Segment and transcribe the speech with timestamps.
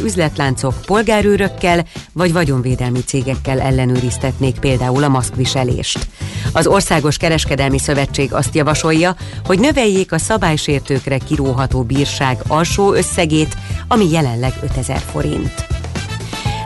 [0.00, 6.06] üzletláncok polgárőrökkel vagy vagyonvédelmi cégekkel ellenőriztetnék például a maszkviselést.
[6.52, 13.56] Az Országos Kereskedelmi Szövetség azt javasolja, hogy növeljék a szabálysértőkre kiróható bírság alsó összegét,
[13.88, 15.69] ami jelenleg 5000 forint.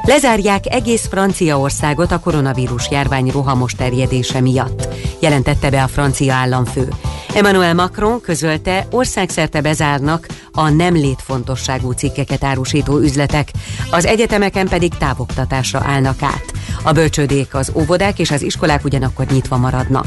[0.06, 4.88] Lezárják egész Franciaországot a koronavírus járvány rohamos terjedése miatt,
[5.20, 6.88] jelentette be a francia államfő.
[7.34, 13.50] Emmanuel Macron közölte, országszerte bezárnak a nem létfontosságú cikkeket árusító üzletek,
[13.90, 16.52] az egyetemeken pedig távoktatásra állnak át.
[16.82, 20.06] A bölcsődék, az óvodák és az iskolák ugyanakkor nyitva maradnak.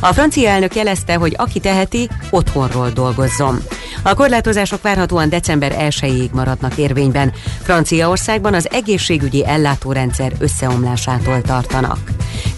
[0.00, 3.62] A francia elnök jelezte, hogy aki teheti, otthonról dolgozzon.
[4.02, 7.32] A korlátozások várhatóan december 1-ig maradnak érvényben.
[7.62, 11.98] Franciaországban az egészségügyi ellátórendszer összeomlásától tartanak.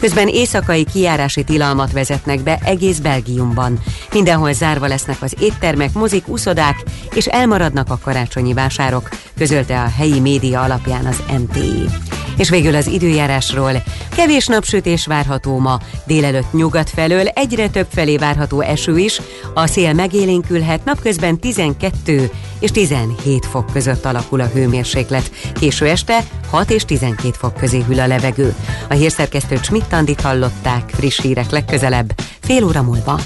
[0.01, 3.79] Közben éjszakai kijárási tilalmat vezetnek be egész Belgiumban.
[4.13, 10.21] Mindenhol zárva lesznek az éttermek, mozik, uszodák, és elmaradnak a karácsonyi vásárok, közölte a helyi
[10.21, 11.89] média alapján az MTI.
[12.37, 13.73] És végül az időjárásról.
[14.17, 19.21] Kevés napsütés várható ma, délelőtt nyugat felől egyre több felé várható eső is,
[19.55, 25.31] a szél megélénkülhet, napközben 12 és 17 fok között alakul a hőmérséklet.
[25.53, 28.55] Késő este 6 és 12 fok közé hűl a levegő.
[28.89, 33.21] A hírszerkesztő Schmidt-Tandit hallották, friss hírek legközelebb, fél óra múlva.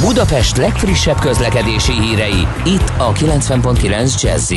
[0.00, 4.52] Budapest legfrissebb közlekedési hírei, itt a 90.9 jazz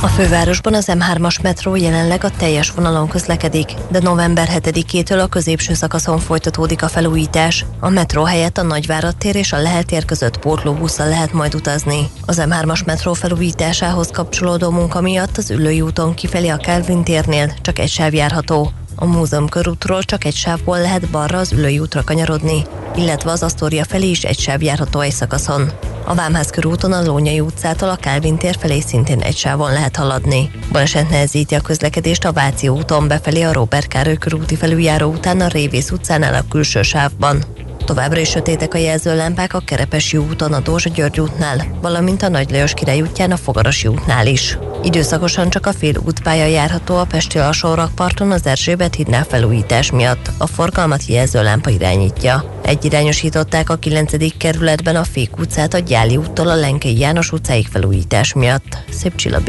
[0.00, 5.74] a fővárosban az M3-as metró jelenleg a teljes vonalon közlekedik, de november 7-től a középső
[5.74, 7.64] szakaszon folytatódik a felújítás.
[7.80, 12.10] A metró helyett a Nagyvárad tér és a Lehel tér között pótlóbusszal lehet majd utazni.
[12.26, 17.78] Az M3-as metró felújításához kapcsolódó munka miatt az Ülői úton kifelé a Kelvin térnél csak
[17.78, 18.72] egy sáv járható.
[18.94, 22.62] A múzeum körútról csak egy sávból lehet balra az Ülői útra kanyarodni,
[22.96, 25.72] illetve az Asztória felé is egy sáv járható egy szakaszon.
[26.08, 30.50] A Vámház körúton a Lónyai utcától a Kálvin tér felé szintén egy sávon lehet haladni.
[30.72, 35.46] Baleset nehezíti a közlekedést a Váci úton befelé a Robert Károly körúti felüljáró után a
[35.46, 37.44] Révész utcánál a külső sávban.
[37.88, 42.50] Továbbra is sötétek a jelzőlámpák a Kerepesi úton a Dózsa György útnál, valamint a Nagy
[42.50, 44.58] Lajos király útján a Fogarasi útnál is.
[44.82, 50.30] Időszakosan csak a fél útpálya járható a Pesti alsórakparton az Erzsébet hídnál felújítás miatt.
[50.38, 52.58] A forgalmat jelzőlámpa irányítja.
[52.62, 54.36] Egyirányosították a 9.
[54.36, 58.78] kerületben a Fék utcát a Gyáli úttól a Lenkei János utcáig felújítás miatt.
[58.90, 59.40] Szép csilla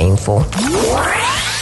[0.00, 0.40] Info.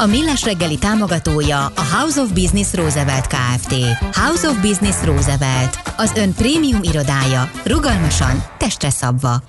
[0.00, 3.74] A Millás reggeli támogatója a House of Business Roosevelt Kft.
[4.12, 9.42] House of Business Roosevelt, az ön prémium irodája, rugalmasan, testre szabva.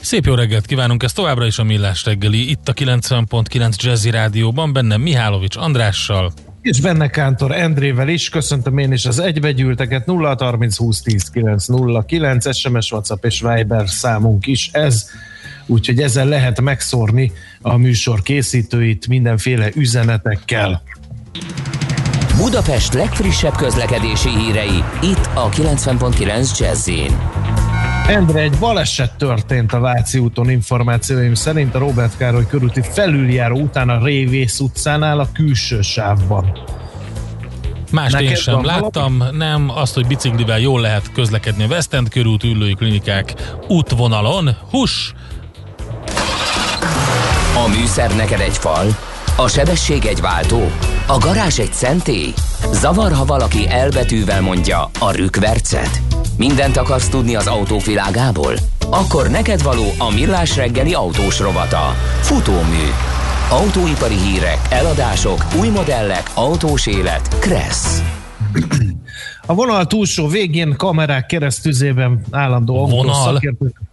[0.00, 4.72] Szép jó reggelt kívánunk, ez továbbra is a Millás reggeli, itt a 90.9 Jazzy Rádióban,
[4.72, 6.32] bennem Mihálovics Andrással.
[6.62, 11.66] És benne Kántor Endrével is, köszöntöm én is az egybegyűlteket 0 30 20 10 9
[11.66, 15.10] 0 9 SMS, WhatsApp és Viber számunk is ez,
[15.66, 20.82] úgyhogy ezzel lehet megszórni a műsor készítőit mindenféle üzenetekkel.
[22.36, 26.90] Budapest legfrissebb közlekedési hírei, itt a 90.9 jazz
[28.08, 33.88] Endre, egy baleset történt a Váci úton információim szerint a Robert Károly körúti felüljáró után
[33.88, 36.58] a Révész utcánál a külső sávban.
[37.90, 39.36] Neked én sem láttam, valami?
[39.36, 43.34] nem azt, hogy biciklivel jól lehet közlekedni a West End körút ülői klinikák
[43.68, 44.56] útvonalon.
[44.70, 45.14] Hus!
[47.64, 48.86] A műszer neked egy fal,
[49.36, 50.70] a sebesség egy váltó,
[51.06, 52.32] a garázs egy szentély.
[52.72, 56.00] Zavar, ha valaki elbetűvel mondja a rükvercet.
[56.36, 58.54] Mindent akarsz tudni az autók világából?
[58.90, 61.94] Akkor neked való a millás reggeli autós rovata.
[62.20, 62.86] Futómű.
[63.50, 67.38] Autóipari hírek, eladások, új modellek, autós élet.
[67.38, 68.02] Kressz.
[69.46, 73.40] A vonal túlsó végén kamerák keresztüzében állandó vonal.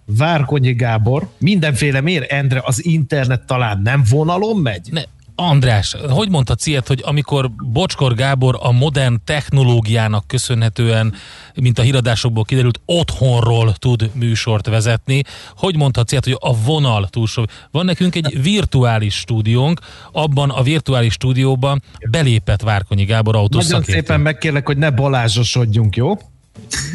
[0.05, 1.29] Várkonyi Gábor.
[1.37, 4.87] Mindenféle mér, Endre, az internet talán nem vonalon megy?
[4.91, 5.01] Ne,
[5.35, 11.13] András, hogy mondta ilyet, hogy amikor Bocskor Gábor a modern technológiának köszönhetően,
[11.55, 15.21] mint a híradásokból kiderült, otthonról tud műsort vezetni,
[15.57, 17.45] hogy mondhatsz ilyet, hogy a vonal túlsó.
[17.71, 19.79] Van nekünk egy virtuális stúdiónk,
[20.11, 26.17] abban a virtuális stúdióban belépett Várkonyi Gábor autós Nagyon szépen megkérlek, hogy ne balázsosodjunk, jó?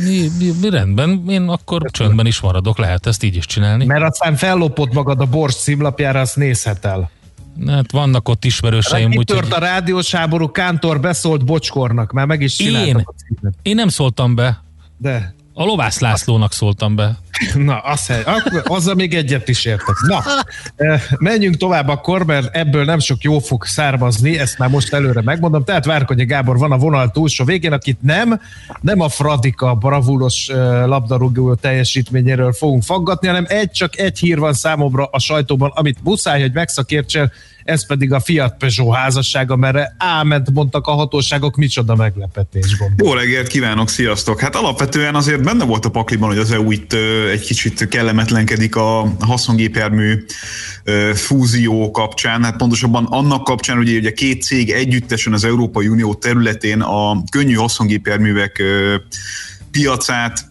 [0.04, 1.90] Mi, mi, mi rendben, én akkor Köszönöm.
[1.92, 3.84] csöndben is maradok, lehet ezt így is csinálni.
[3.84, 7.10] Mert aztán fellopott magad a Bors címlapjára, azt nézhetel.
[7.66, 9.12] Hát vannak ott ismerőseim.
[9.16, 13.04] Úgy, tört a rádiós háború, Kántor beszólt Bocskornak, már meg is csináltam én,
[13.42, 14.62] a Én nem szóltam be.
[14.96, 15.34] De.
[15.58, 17.18] A Lovász Lászlónak szóltam be.
[17.54, 19.94] Na, az, akkor, azzal még egyet is értek.
[20.06, 20.22] Na,
[20.76, 25.22] eh, menjünk tovább akkor, mert ebből nem sok jó fog származni, ezt már most előre
[25.22, 25.64] megmondom.
[25.64, 28.40] Tehát Várkonyi Gábor van a vonal túlsó végén, akit nem,
[28.80, 30.56] nem a Fradika bravúros eh,
[30.86, 36.40] labdarúgó teljesítményéről fogunk faggatni, hanem egy, csak egy hír van számomra a sajtóban, amit muszáj,
[36.40, 37.32] hogy megszakértsél,
[37.68, 43.06] ez pedig a Fiat Peugeot házassága, mert áment mondtak a hatóságok, micsoda meglepetés gondol.
[43.06, 44.40] Jó reggelt kívánok, sziasztok!
[44.40, 46.92] Hát alapvetően azért benne volt a pakliban, hogy az EU itt
[47.30, 50.24] egy kicsit kellemetlenkedik a haszongépjármű
[51.14, 56.80] fúzió kapcsán, hát pontosabban annak kapcsán, hogy ugye két cég együttesen az Európai Unió területén
[56.80, 58.62] a könnyű haszongépjárművek
[59.70, 60.47] piacát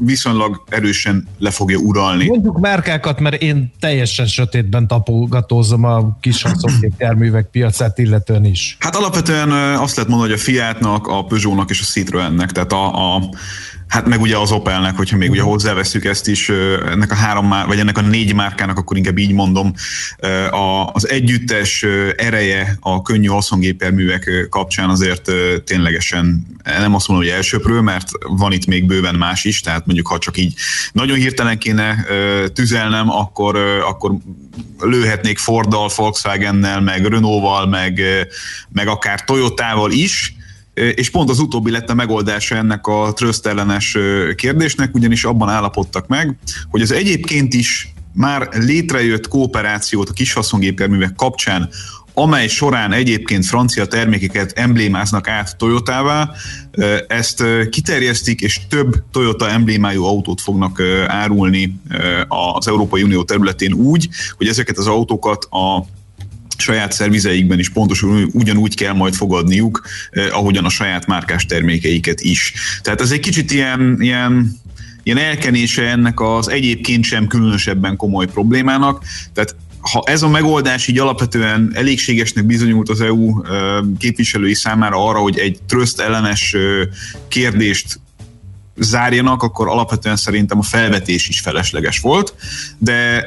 [0.00, 2.26] viszonylag erősen le fogja uralni.
[2.26, 6.44] Mondjuk márkákat, mert én teljesen sötétben tapogatózom a kis
[6.98, 8.76] járművek piacát illetően is.
[8.80, 13.14] Hát alapvetően azt lehet mondani, hogy a Fiatnak, a Peugeotnak és a Citroennek, tehát a,
[13.14, 13.22] a
[13.88, 15.50] Hát meg ugye az Opelnek, hogyha még ugye mhm.
[15.50, 16.48] hozzáveszünk ezt is,
[16.90, 19.72] ennek a három, vagy ennek a négy márkának, akkor inkább így mondom,
[20.92, 25.30] az együttes ereje a könnyű haszongépjárművek kapcsán azért
[25.64, 30.06] ténylegesen nem azt mondom, hogy elsőprő, mert van itt még bőven más is, tehát mondjuk
[30.06, 30.54] ha csak így
[30.92, 32.04] nagyon hirtelen kéne
[32.54, 33.56] tüzelnem, akkor,
[33.88, 34.14] akkor
[34.80, 38.00] lőhetnék Forddal, Volkswagennel, meg Renault-val, meg,
[38.68, 40.35] meg akár Toyotával is,
[40.94, 43.96] és pont az utóbbi lett a megoldása ennek a trösztellenes
[44.34, 46.38] kérdésnek, ugyanis abban állapodtak meg,
[46.70, 51.68] hogy az egyébként is már létrejött kooperációt a kishaszongépjárművek kapcsán,
[52.14, 56.30] amely során egyébként francia termékeket emblémáznak át Toyotává,
[57.06, 61.80] ezt kiterjesztik, és több Toyota emblémájú autót fognak árulni
[62.28, 65.86] az Európai Unió területén úgy, hogy ezeket az autókat a
[66.60, 72.52] saját szervizeikben is pontosan ugyanúgy kell majd fogadniuk, eh, ahogyan a saját márkás termékeiket is.
[72.82, 74.64] Tehát ez egy kicsit ilyen, ilyen
[75.02, 79.04] ilyen elkenése ennek az egyébként sem különösebben komoly problémának.
[79.32, 83.52] Tehát ha ez a megoldás így alapvetően elégségesnek bizonyult az EU eh,
[83.98, 86.62] képviselői számára arra, hogy egy tröszt ellenes eh,
[87.28, 88.00] kérdést
[88.76, 92.34] zárjanak, akkor alapvetően szerintem a felvetés is felesleges volt,
[92.78, 93.24] de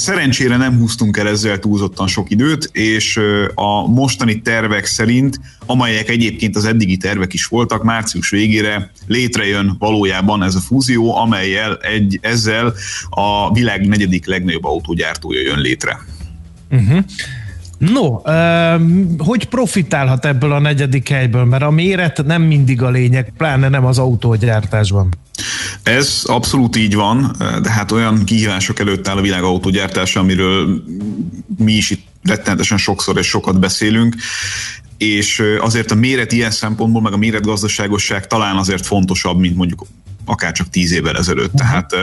[0.00, 3.20] Szerencsére nem húztunk el ezzel túlzottan sok időt, és
[3.54, 10.42] a mostani tervek szerint, amelyek egyébként az eddigi tervek is voltak, március végére létrejön valójában
[10.42, 12.74] ez a fúzió, amelyel egy, ezzel
[13.10, 15.98] a világ negyedik legnagyobb autógyártója jön létre.
[16.70, 17.04] Uh-huh.
[17.78, 18.20] No,
[19.18, 21.44] hogy profitálhat ebből a negyedik helyből?
[21.44, 25.08] Mert a méret nem mindig a lényeg, pláne nem az autógyártásban.
[25.82, 30.82] Ez abszolút így van, de hát olyan kihívások előtt áll a világ autógyártása, amiről
[31.58, 34.14] mi is itt rettenetesen sokszor és sokat beszélünk,
[34.98, 39.86] és azért a méret ilyen szempontból, meg a méretgazdaságosság talán azért fontosabb, mint mondjuk
[40.24, 41.52] akár csak tíz évvel ezelőtt.
[41.52, 41.68] Uh-huh.
[41.68, 41.94] Tehát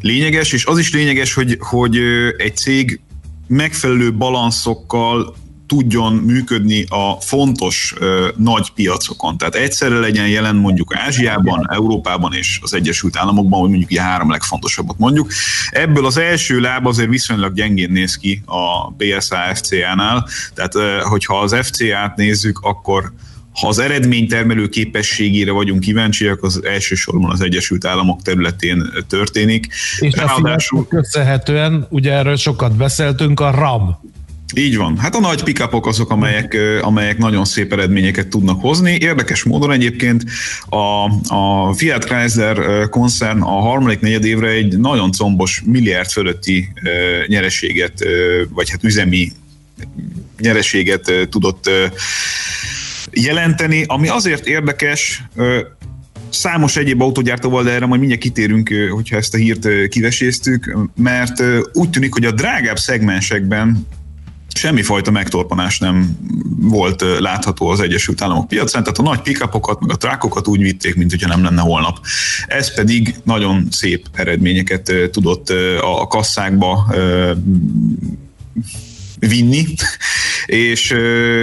[0.00, 1.98] lényeges, és az is lényeges, hogy, hogy
[2.36, 3.00] egy cég
[3.46, 5.36] megfelelő balanszokkal
[5.70, 7.94] tudjon működni a fontos
[8.36, 9.38] nagy piacokon.
[9.38, 14.30] Tehát egyszerre legyen jelen mondjuk Ázsiában, Európában és az Egyesült Államokban, hogy mondjuk ilyen három
[14.30, 15.30] legfontosabbat mondjuk.
[15.70, 21.56] Ebből az első láb azért viszonylag gyengén néz ki a PSA FCA-nál, tehát hogyha az
[21.62, 23.12] FCA-t nézzük, akkor
[23.60, 29.66] ha az eredménytermelő képességére vagyunk kíváncsiak, az elsősorban az Egyesült Államok területén történik.
[29.98, 30.86] És Ráadásul...
[30.86, 33.98] köszönhetően, ugye erről sokat beszéltünk, a RAM
[34.56, 34.98] így van.
[34.98, 38.96] Hát a nagy pickupok azok, amelyek, amelyek nagyon szép eredményeket tudnak hozni.
[39.00, 40.24] Érdekes módon egyébként
[40.68, 41.04] a,
[41.34, 46.72] a Fiat Chrysler koncern a harmadik negyed évre egy nagyon combos milliárd fölötti
[47.26, 48.04] nyereséget,
[48.48, 49.32] vagy hát üzemi
[50.38, 51.70] nyereséget tudott
[53.12, 55.22] jelenteni, ami azért érdekes,
[56.28, 61.42] számos egyéb autógyártóval, de erre majd mindjárt kitérünk, hogyha ezt a hírt kiveséztük, mert
[61.72, 63.86] úgy tűnik, hogy a drágább szegmensekben
[64.54, 66.18] semmifajta megtorpanás nem
[66.60, 70.94] volt látható az Egyesült Államok piacán, tehát a nagy pickupokat, meg a trákokat úgy vitték,
[70.94, 71.98] mint hogyha nem lenne holnap.
[72.46, 76.94] Ez pedig nagyon szép eredményeket tudott a kasszákba
[79.20, 79.64] vinni,
[80.46, 80.94] és,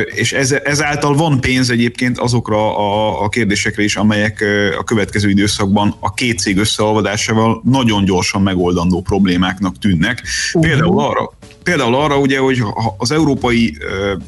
[0.05, 4.43] és ez, ezáltal van pénz egyébként azokra a, a kérdésekre is, amelyek
[4.79, 10.21] a következő időszakban a két cég összeolvadásával nagyon gyorsan megoldandó problémáknak tűnnek.
[10.53, 10.69] Uh-huh.
[10.69, 11.31] Például arra,
[11.63, 12.63] például arra ugye, hogy
[12.97, 13.77] az európai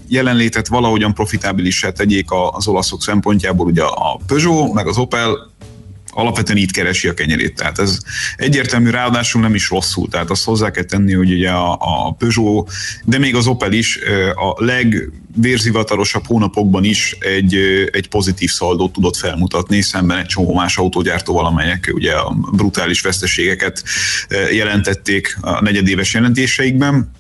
[0.08, 5.50] jelenlétet valahogyan profitábilissá tegyék az olaszok szempontjából, ugye a Peugeot, meg az Opel
[6.10, 7.56] alapvetően itt keresi a kenyerét.
[7.56, 7.98] Tehát ez
[8.36, 10.08] egyértelmű, ráadásul nem is rosszul.
[10.08, 12.72] Tehát azt hozzá kell tenni, hogy ugye a, a Peugeot,
[13.06, 14.00] de még az Opel is
[14.36, 17.56] a legvérzivatarosabb hónapokban is egy,
[17.92, 23.84] egy pozitív szaldót tudott felmutatni, szemben egy csomó más autógyártóval, amelyek ugye a brutális veszteségeket
[24.52, 27.12] jelentették a negyedéves jelentéseikben.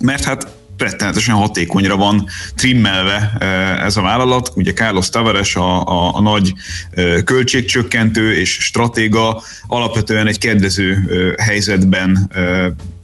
[0.00, 4.52] Mert hát rettenetesen hatékonyra van trimmelve eh, ez a vállalat.
[4.54, 6.52] Ugye Carlos Tavares a, a, a nagy
[6.90, 12.30] eh, költségcsökkentő és stratéga alapvetően egy kedvező eh, helyzetben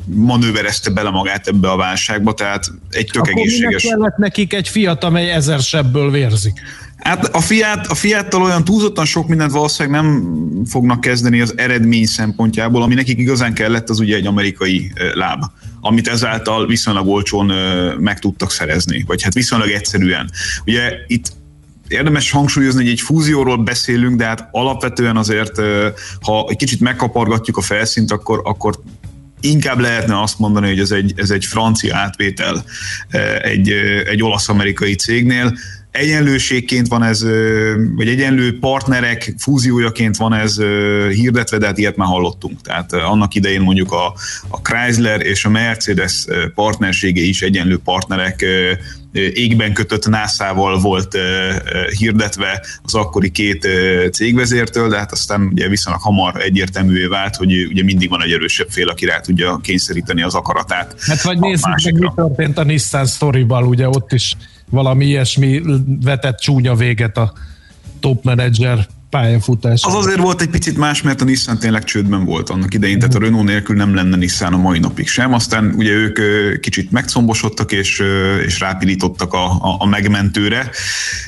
[0.06, 3.82] manőverezte bele magát ebbe a válságba, tehát egy tök Akkor egészséges...
[3.82, 6.60] kellett nekik egy fiat, amely ezer sebből vérzik?
[7.02, 10.35] Hát a Fiat, a Fiattal olyan túlzottan sok mindent valószínűleg nem
[10.68, 15.42] fognak kezdeni az eredmény szempontjából, ami nekik igazán kellett, az ugye egy amerikai láb
[15.85, 17.47] amit ezáltal viszonylag olcsón
[17.99, 20.30] meg tudtak szerezni, vagy hát viszonylag egyszerűen.
[20.66, 21.32] Ugye itt
[21.88, 25.56] érdemes hangsúlyozni, hogy egy fúzióról beszélünk, de hát alapvetően azért,
[26.21, 28.75] ha egy kicsit megkapargatjuk a felszínt, akkor, akkor
[29.40, 32.64] inkább lehetne azt mondani, hogy ez egy, ez egy francia átvétel
[33.42, 33.71] egy,
[34.06, 35.59] egy olasz-amerikai cégnél,
[35.92, 37.25] egyenlőségként van ez,
[37.96, 40.56] vagy egyenlő partnerek fúziójaként van ez
[41.08, 42.61] hirdetve, de hát ilyet már hallottunk.
[42.61, 44.06] Tehát annak idején mondjuk a,
[44.49, 48.44] a Chrysler és a Mercedes partnersége is egyenlő partnerek
[49.12, 51.18] égben kötött NASA-val volt
[51.99, 53.68] hirdetve az akkori két
[54.12, 58.68] cégvezértől, de hát aztán ugye viszonylag hamar egyértelművé vált, hogy ugye mindig van egy erősebb
[58.70, 60.94] fél, aki rá tudja kényszeríteni az akaratát.
[61.00, 64.37] Hát vagy nézzük meg, mi történt a Nissan sztorival, ugye ott is
[64.72, 65.62] valami ilyesmi
[66.04, 67.32] vetett csúnya véget a
[68.00, 69.82] top manager pályafutás.
[69.84, 73.14] Az azért volt egy picit más, mert a Nissan tényleg csődben volt annak idején, tehát
[73.14, 75.32] a Renault nélkül nem lenne Nissan a mai napig sem.
[75.32, 76.18] Aztán ugye ők
[76.60, 78.02] kicsit megcombosodtak és,
[78.46, 80.70] és rápilítottak a, a, a megmentőre.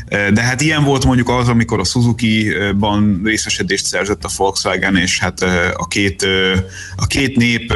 [0.09, 5.43] De hát ilyen volt mondjuk az, amikor a Suzuki-ban részesedést szerzett a Volkswagen, és hát
[5.77, 6.27] a két,
[6.97, 7.75] a két nép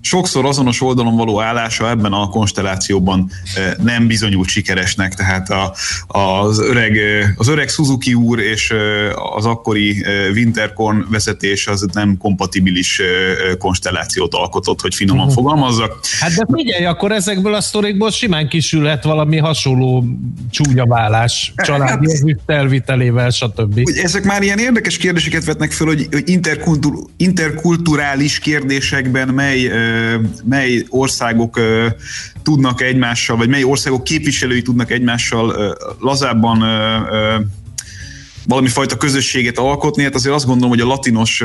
[0.00, 5.74] sokszor azonos oldalon való állása ebben a konstellációban eh, nem bizonyult sikeresnek, tehát a,
[6.06, 10.04] az, öreg, eh, az öreg Suzuki úr és eh, az akkori
[10.34, 13.00] Winterkorn vezetés az nem kompatibilis
[13.58, 15.34] konstellációt alkotott, hogy finoman uh-huh.
[15.34, 15.98] fogalmazzak.
[16.20, 20.04] Hát de figyelj, akkor ezekből a sztorikból simán kisülhet valami hasonló
[20.50, 23.80] csúnya vállás családi hát, elvitelével, stb.
[24.02, 29.68] Ezek már ilyen érdekes kérdéseket vetnek föl, hogy interkultur, interkulturális kérdésekben mely
[30.44, 31.60] mely országok
[32.42, 36.62] tudnak egymással, vagy mely országok képviselői tudnak egymással lazábban
[38.50, 41.42] valami fajta közösséget alkotni, hát azért azt gondolom, hogy a latinos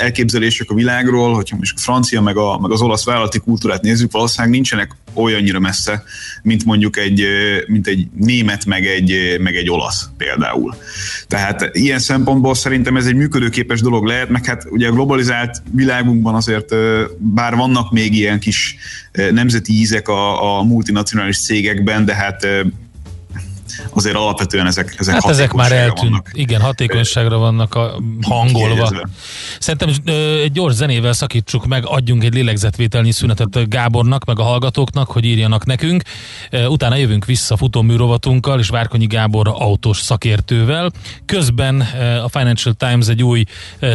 [0.00, 4.12] elképzelések a világról, hogyha most a francia meg, a, meg az olasz vállalati kultúrát nézzük,
[4.12, 6.02] valószínűleg nincsenek olyannyira messze,
[6.42, 7.24] mint mondjuk egy,
[7.66, 10.74] mint egy német meg egy, meg egy olasz például.
[11.26, 16.34] Tehát ilyen szempontból szerintem ez egy működőképes dolog lehet, meg hát ugye a globalizált világunkban
[16.34, 16.74] azért
[17.18, 18.76] bár vannak még ilyen kis
[19.30, 22.46] nemzeti ízek a, a multinacionális cégekben, de hát
[23.94, 25.98] azért alapvetően ezek, ezek hát ezek már eltűnt.
[26.10, 26.30] Vannak.
[26.32, 28.74] Igen, hatékonyságra vannak a hangolva.
[28.74, 29.08] Kiegyezve.
[29.58, 29.88] Szerintem
[30.42, 35.64] egy gyors zenével szakítsuk meg, adjunk egy lélegzetvételnyi szünetet Gábornak, meg a hallgatóknak, hogy írjanak
[35.64, 36.02] nekünk.
[36.68, 40.90] Utána jövünk vissza futóműrovatunkkal és Várkonyi Gábor autós szakértővel.
[41.26, 41.80] Közben
[42.24, 43.44] a Financial Times egy új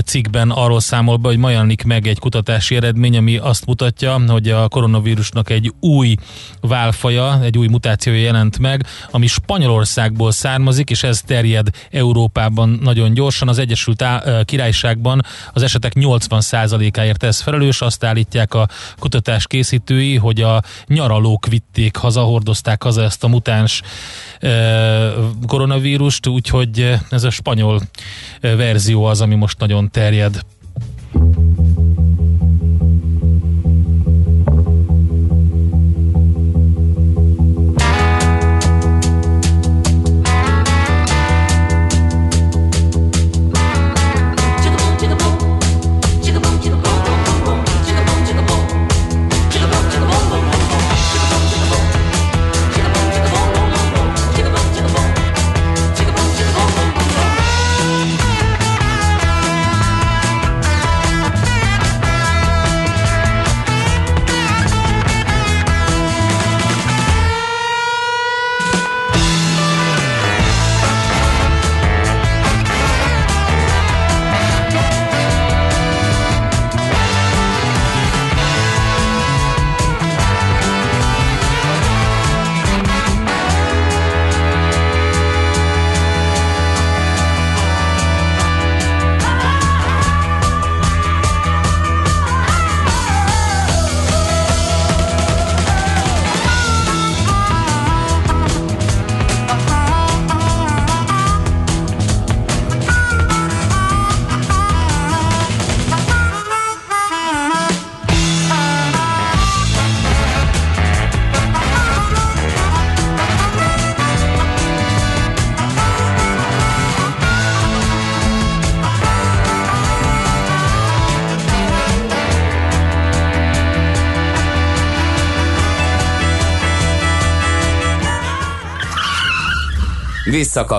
[0.06, 4.50] cikkben arról számol be, hogy ma jelenik meg egy kutatási eredmény, ami azt mutatja, hogy
[4.50, 6.16] a koronavírusnak egy új
[6.62, 9.28] válfaja, egy új mutációja jelent meg, ami
[9.84, 13.48] Spanyolországból származik, és ez terjed Európában nagyon gyorsan.
[13.48, 14.04] Az Egyesült
[14.46, 15.22] Királyságban
[15.54, 18.68] az esetek 80%-áért ez felelős, azt állítják a
[19.00, 23.82] kutatás készítői, hogy a nyaralók vitték haza, hordozták haza ezt a mutáns
[25.48, 27.82] koronavírust, úgyhogy ez a spanyol
[28.42, 30.40] verzió az, ami most nagyon terjed.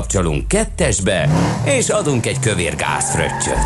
[0.07, 1.29] Visszakapcsolunk kettesbe,
[1.65, 3.65] és adunk egy kövér gázfröccsöt.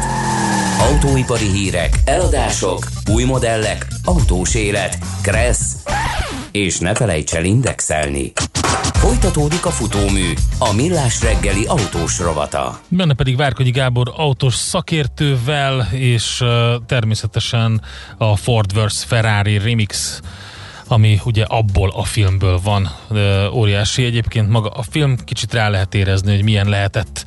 [0.79, 5.74] Autóipari hírek, eladások, új modellek, autós élet, kressz,
[6.50, 8.33] és ne felejts el indexelni.
[8.92, 12.81] Folytatódik a futómű, a millás reggeli autós rovata.
[12.88, 16.48] Benne pedig Várkonyi Gábor autós szakértővel, és uh,
[16.87, 17.83] természetesen
[18.18, 19.05] a Ford vs.
[19.05, 20.20] Ferrari Remix
[20.90, 22.90] ami ugye abból a filmből van
[23.53, 24.05] óriási.
[24.05, 27.24] Egyébként maga a film kicsit rá lehet érezni, hogy milyen lehetett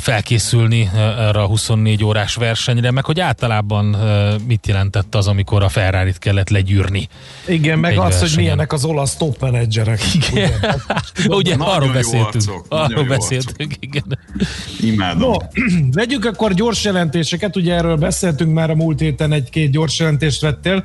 [0.00, 3.84] felkészülni erre a 24 órás versenyre, meg hogy általában
[4.46, 7.08] mit jelentett az, amikor a ferrari kellett legyűrni.
[7.46, 8.28] Igen, meg az, versenyen.
[8.28, 10.00] hogy milyenek az olasz top menedzserek.
[10.14, 10.50] Igen.
[11.16, 12.64] Ugye, ugye arról beszéltünk.
[12.68, 14.18] Arról beszéltünk, igen.
[14.80, 15.30] Imádom.
[15.30, 15.36] No,
[16.00, 20.84] vegyük akkor gyors jelentéseket, ugye erről beszéltünk már a múlt héten egy-két gyors jelentést vettél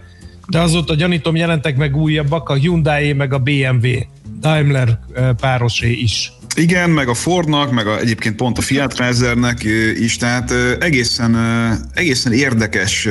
[0.50, 3.88] de azóta gyanítom jelentek meg újabbak, a Hyundai meg a BMW,
[4.40, 5.00] Daimler
[5.42, 6.32] párosé is.
[6.60, 9.64] Igen, meg a Fordnak, meg a, egyébként pont a Fiat Chryslernek
[9.96, 11.38] is, tehát egészen,
[11.94, 13.08] egészen érdekes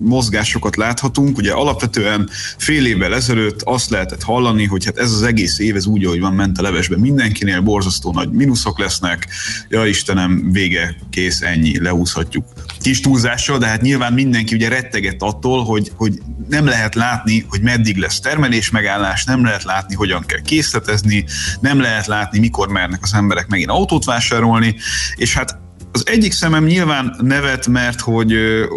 [0.00, 1.36] mozgásokat láthatunk.
[1.36, 5.86] Ugye alapvetően fél évvel ezelőtt azt lehetett hallani, hogy hát ez az egész év, ez
[5.86, 9.26] úgy, ahogy van, ment a levesbe mindenkinél, borzasztó nagy mínuszok lesznek,
[9.68, 12.44] ja Istenem, vége, kész, ennyi, leúszhatjuk.
[12.80, 16.18] Kis túlzással, de hát nyilván mindenki ugye rettegett attól, hogy, hogy
[16.48, 21.24] nem lehet látni, hogy meddig lesz termelés megállás, nem lehet látni, hogyan kell készletezni,
[21.60, 24.74] nem lehet látni, mikor mernek az emberek megint autót vásárolni,
[25.14, 25.58] és hát
[25.92, 28.34] az egyik szemem nyilván nevet, mert hogy,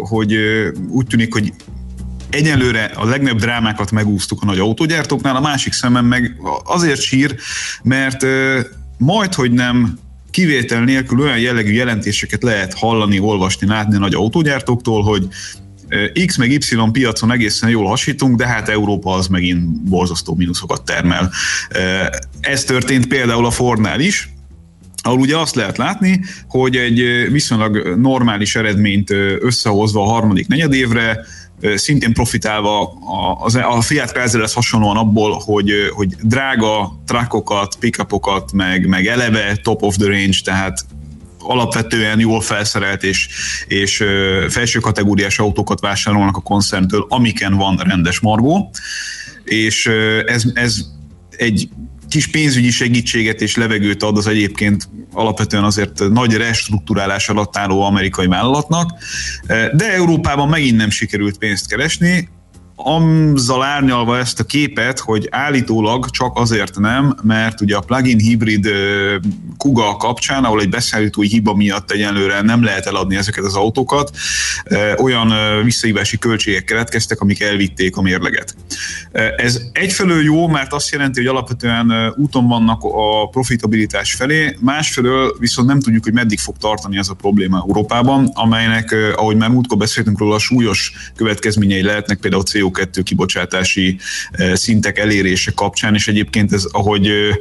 [0.08, 0.36] hogy
[0.88, 1.52] úgy tűnik, hogy
[2.30, 7.36] egyelőre a legnagyobb drámákat megúsztuk a nagy autógyártóknál, a másik szemem meg azért sír,
[7.82, 8.26] mert
[8.98, 9.98] majd, hogy nem
[10.30, 15.28] kivétel nélkül olyan jellegű jelentéseket lehet hallani, olvasni, látni a nagy autógyártóktól, hogy
[16.26, 16.58] X meg Y
[16.92, 21.30] piacon egészen jól hasítunk, de hát Európa az megint borzasztó mínuszokat termel.
[22.40, 24.28] Ez történt például a Fordnál is,
[25.02, 31.24] ahol ugye azt lehet látni, hogy egy viszonylag normális eredményt összehozva a harmadik negyedévre,
[31.74, 39.06] szintén profitálva a, a Fiat Chryslerhez hasonlóan abból, hogy, hogy drága truckokat, pickupokat, meg, meg
[39.06, 40.86] eleve top of the range, tehát
[41.44, 43.28] alapvetően jól felszerelt és,
[43.66, 44.04] és
[44.48, 48.70] felső kategóriás autókat vásárolnak a koncerntől, amiken van rendes margó,
[49.44, 49.86] és
[50.26, 50.76] ez, ez
[51.36, 51.68] egy
[52.08, 58.26] kis pénzügyi segítséget és levegőt ad az egyébként alapvetően azért nagy restruktúrálás alatt álló amerikai
[58.26, 58.90] vállalatnak,
[59.72, 62.28] de Európában megint nem sikerült pénzt keresni,
[62.76, 68.68] azzal árnyalva ezt a képet, hogy állítólag csak azért nem, mert ugye a plugin hibrid
[69.56, 74.16] Kuga kapcsán, ahol egy beszállítói hiba miatt egyenlőre nem lehet eladni ezeket az autókat,
[74.96, 75.32] olyan
[75.64, 78.56] visszahívási költségek keletkeztek, amik elvitték a mérleget.
[79.36, 85.68] Ez egyfelől jó, mert azt jelenti, hogy alapvetően úton vannak a profitabilitás felé, másfelől viszont
[85.68, 90.18] nem tudjuk, hogy meddig fog tartani ez a probléma Európában, amelynek, ahogy már múltkor beszéltünk
[90.18, 93.98] róla, súlyos következményei lehetnek például CO CO2 kibocsátási
[94.30, 97.34] eh, szintek elérése kapcsán, és egyébként ez, ahogy, eh,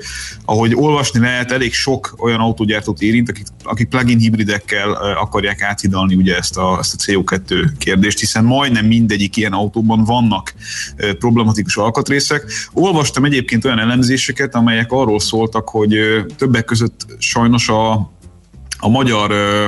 [0.46, 6.16] ahogy olvasni lehet, elég sok olyan autógyártót érint, akik, akik plug-in hibridekkel eh, akarják áthidalni
[6.16, 10.54] ugye ezt a, ezt a CO2 kérdést, hiszen majdnem mindegyik ilyen autóban vannak
[11.20, 12.44] problematikus alkatrészek.
[12.74, 15.96] Olvastam egyébként olyan elemzéseket, amelyek arról szóltak, hogy
[16.38, 18.12] többek között sajnos a
[18.84, 19.66] a magyar ö,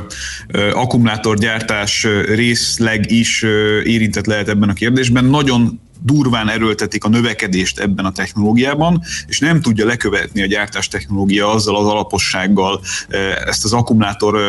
[0.48, 5.26] ö, akkumulátorgyártás részleg is ö, érintett lehet ebben a kérdésben.
[5.26, 11.52] Nagyon durván erőltetik a növekedést ebben a technológiában, és nem tudja lekövetni a gyártás technológia
[11.52, 12.82] azzal az alapossággal
[13.46, 14.40] ezt az akkumulátor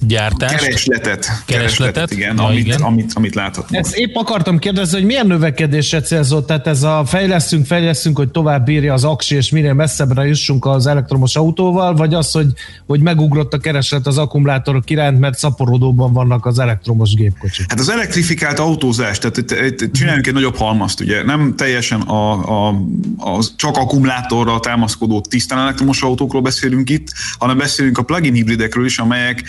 [0.00, 0.50] gyártás.
[0.50, 1.04] Keresletet.
[1.04, 2.80] Keresletet, keresletet igen, ja, amit, igen.
[2.80, 3.80] Amit, amit láthatunk.
[3.84, 8.64] Ezt épp akartam kérdezni, hogy milyen növekedésre célzott, tehát ez a fejlesztünk, fejlesztünk, hogy tovább
[8.64, 12.46] bírja az aksi, és minél messzebbre jussunk az elektromos autóval, vagy az, hogy,
[12.86, 17.66] hogy megugrott a kereslet az akkumulátorok iránt, mert szaporodóban vannak az elektromos gépkocsik.
[17.68, 22.32] Hát az elektrifikált autózás, tehát itt, itt csináljunk egy nagyobb halmazt, ugye nem teljesen a,
[22.32, 22.68] a,
[23.16, 28.98] a csak akkumulátorra támaszkodó tisztán elektromos autókról beszélünk itt, hanem beszélünk a plug-in hibridekről is,
[28.98, 29.44] amelyek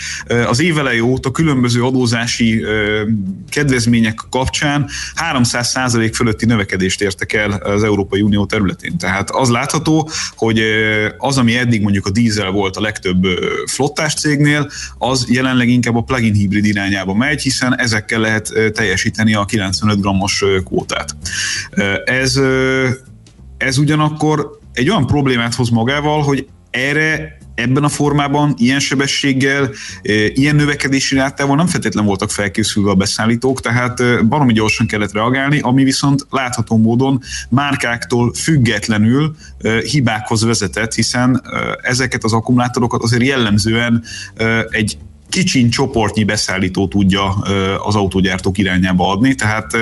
[0.48, 2.66] az évelei óta különböző adózási
[3.50, 4.90] kedvezmények kapcsán
[5.34, 8.98] 300% fölötti növekedést értek el az Európai Unió területén.
[8.98, 10.62] Tehát az látható, hogy
[11.18, 13.26] az, ami eddig mondjuk a dízel volt a legtöbb
[13.66, 19.46] flottás cégnél, az jelenleg inkább a plug-in hibrid irányába megy, hiszen ezekkel lehet teljesíteni a
[19.46, 21.16] 95 grammos kvótát.
[22.06, 22.40] Ez,
[23.58, 29.70] ez ugyanakkor egy olyan problémát hoz magával, hogy erre ebben a formában, ilyen sebességgel,
[30.34, 35.84] ilyen növekedési rátával nem feltétlen voltak felkészülve a beszállítók, tehát baromi gyorsan kellett reagálni, ami
[35.84, 39.36] viszont látható módon márkáktól függetlenül
[39.92, 41.44] hibákhoz vezetett, hiszen
[41.82, 44.04] ezeket az akkumulátorokat azért jellemzően
[44.70, 44.98] egy
[45.30, 47.30] kicsin csoportnyi beszállító tudja
[47.84, 49.78] az autógyártók irányába adni, tehát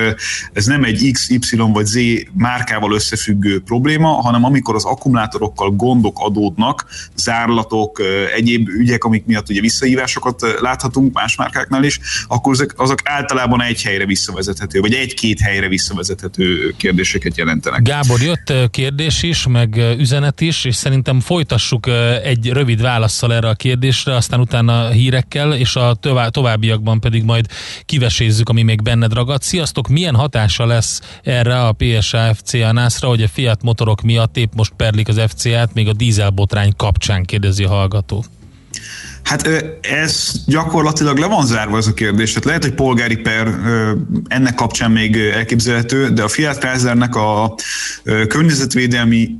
[0.54, 1.98] ez nem egy X, Y vagy Z
[2.34, 8.02] márkával összefüggő probléma, hanem amikor az akkumulátorokkal gondok adódnak, zárlatok,
[8.36, 13.82] egyéb ügyek, amik miatt ugye visszahívásokat láthatunk más márkáknál is, akkor azok, azok általában egy
[13.82, 17.82] helyre visszavezethető, vagy egy-két helyre visszavezethető kérdéseket jelentenek.
[17.82, 21.88] Gábor, jött kérdés is, meg üzenet is, és szerintem folytassuk
[22.24, 25.98] egy rövid válaszsal erre a kérdésre, aztán utána hírekkel kell, és a
[26.30, 27.46] továbbiakban pedig majd
[27.86, 29.42] kivesézzük, ami még benned ragad.
[29.42, 34.54] Sziasztok, milyen hatása lesz erre a PSA FCA nászra, hogy a Fiat motorok miatt épp
[34.56, 38.26] most perlik az FCA-t, még a dízelbotrány kapcsán kérdezi a hallgató.
[39.24, 39.50] Hát
[39.82, 42.30] ez gyakorlatilag le van zárva ez a kérdés.
[42.30, 43.48] Tehát lehet, hogy polgári per
[44.28, 47.56] ennek kapcsán még elképzelhető, de a Fiat Chryslernek a
[48.28, 49.36] környezetvédelmi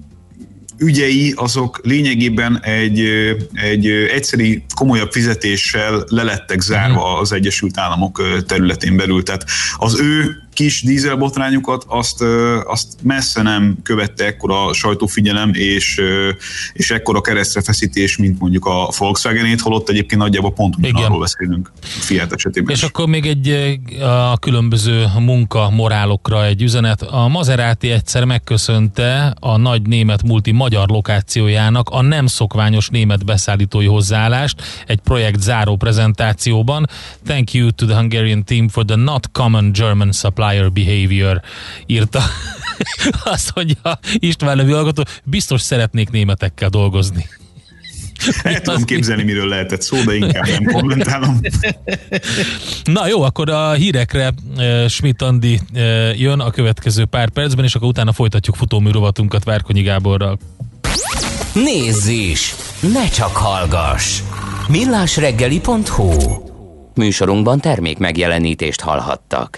[0.78, 3.00] ügyei azok lényegében egy,
[3.54, 7.20] egy egyszeri komolyabb fizetéssel lelettek zárva mhm.
[7.20, 9.24] az Egyesült Államok területén belül.
[9.24, 9.46] Tehát
[9.78, 12.24] az ő kis dízelbotrányukat, azt,
[12.66, 16.02] azt messze nem követte ekkora sajtófigyelem és,
[16.74, 22.76] és ekkora keresztrefeszítés, mint mondjuk a Volkswagen-ét, holott egyébként nagyjából pont arról beszélünk Fiat esetében.
[22.76, 22.88] És is.
[22.88, 23.50] akkor még egy
[24.32, 27.02] a különböző munka morálokra egy üzenet.
[27.02, 33.86] A Maserati egyszer megköszönte a nagy német multi magyar lokációjának a nem szokványos német beszállítói
[33.86, 36.90] hozzáállást egy projekt záró prezentációban.
[37.26, 41.42] Thank you to the Hungarian team for the not common German supply supplier behavior
[41.86, 42.22] írta
[43.34, 47.30] azt, hogy a István nevű alkotó biztos szeretnék németekkel dolgozni.
[48.44, 51.40] El tudom képzelni, miről lehetett szó, de inkább nem kommentálom.
[52.84, 54.34] Na jó, akkor a hírekre
[54.88, 55.60] Schmidt Andi
[56.16, 60.38] jön a következő pár percben, és akkor utána folytatjuk futóműrovatunkat Várkonyi Gáborral.
[61.54, 62.56] Nézz is!
[62.94, 64.22] Ne csak hallgass!
[64.68, 66.12] millásreggeli.hu
[66.96, 69.58] Műsorunkban termék megjelenítést hallhattak.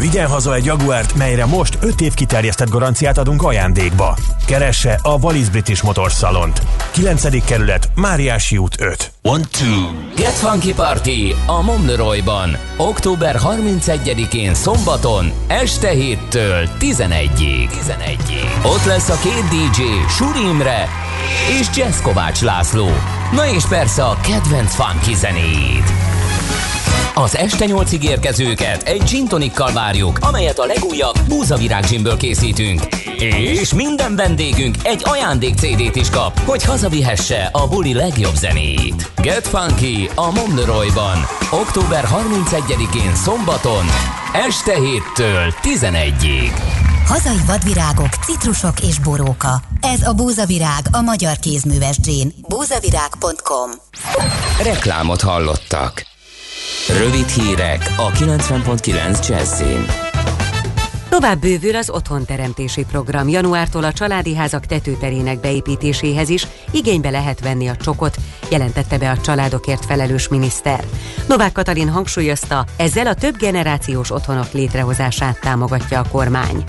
[0.00, 4.16] Vigyen haza egy Jaguárt, melyre most 5 év kiterjesztett garanciát adunk ajándékba.
[4.46, 6.62] Keresse a Wallis British Motors Salont.
[6.92, 7.44] 9.
[7.44, 9.12] kerület, Máriási út 5.
[9.22, 9.90] One, two.
[10.16, 12.56] Get Funky Party a Momleroyban.
[12.76, 17.68] Október 31-én szombaton, este 7-től 11-ig.
[17.70, 18.64] 11-ig.
[18.64, 20.88] Ott lesz a két DJ, Suri Imre
[21.60, 22.88] és Jazz Kovács László.
[23.32, 26.09] Na és persze a kedvenc funky zenéid.
[27.14, 32.80] Az este nyolcig érkezőket egy gin tonikkal várjuk, amelyet a legújabb búzavirág ginből készítünk.
[33.18, 39.10] És minden vendégünk egy ajándék CD-t is kap, hogy hazavihesse a buli legjobb zenét.
[39.16, 41.18] Get Funky a Momleroyban.
[41.50, 43.84] Október 31-én szombaton,
[44.32, 46.52] este 7-től 11-ig.
[47.06, 49.60] Hazai vadvirágok, citrusok és boróka.
[49.80, 52.34] Ez a búzavirág, a magyar kézműves gin.
[52.48, 53.70] búzavirág.com
[54.62, 56.08] Reklámot hallottak.
[56.98, 59.86] Rövid hírek a 90.9 Jazzin.
[61.08, 63.28] Tovább bővül az otthonteremtési program.
[63.28, 68.16] Januártól a családi házak tetőterének beépítéséhez is igénybe lehet venni a csokot,
[68.50, 70.84] jelentette be a családokért felelős miniszter.
[71.28, 76.64] Novák Katalin hangsúlyozta, ezzel a több generációs otthonok létrehozását támogatja a kormány.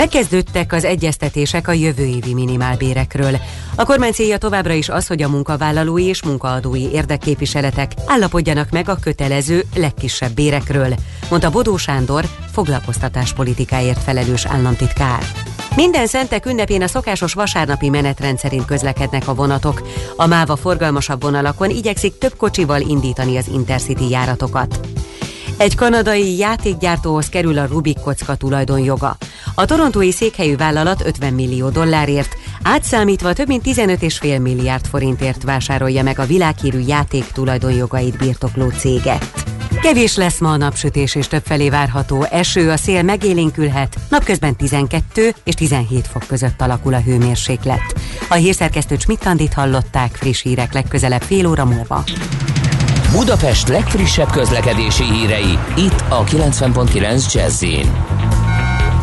[0.00, 3.36] Megkezdődtek az egyeztetések a jövő évi minimálbérekről.
[3.74, 8.98] A kormány célja továbbra is az, hogy a munkavállalói és munkaadói érdekképviseletek állapodjanak meg a
[9.00, 10.94] kötelező legkisebb bérekről,
[11.30, 15.22] mondta Bodó Sándor, foglalkoztatáspolitikáért felelős államtitkár.
[15.76, 19.82] Minden szentek ünnepén a szokásos vasárnapi menetrend szerint közlekednek a vonatok.
[20.16, 24.80] A máva forgalmasabb vonalakon igyekszik több kocsival indítani az Intercity járatokat.
[25.60, 29.16] Egy kanadai játékgyártóhoz kerül a Rubik kocka tulajdonjoga.
[29.54, 36.18] A torontói székhelyű vállalat 50 millió dollárért, átszámítva több mint 15,5 milliárd forintért vásárolja meg
[36.18, 39.32] a világhírű játék tulajdonjogait birtokló céget.
[39.82, 45.54] Kevés lesz ma a napsütés és többfelé várható eső, a szél megélénkülhet, napközben 12 és
[45.54, 47.94] 17 fok között alakul a hőmérséklet.
[48.28, 52.04] A hírszerkesztő Csmittandit hallották friss hírek legközelebb fél óra múlva.
[53.12, 57.64] Budapest legfrissebb közlekedési hírei, itt a 90.9 jazz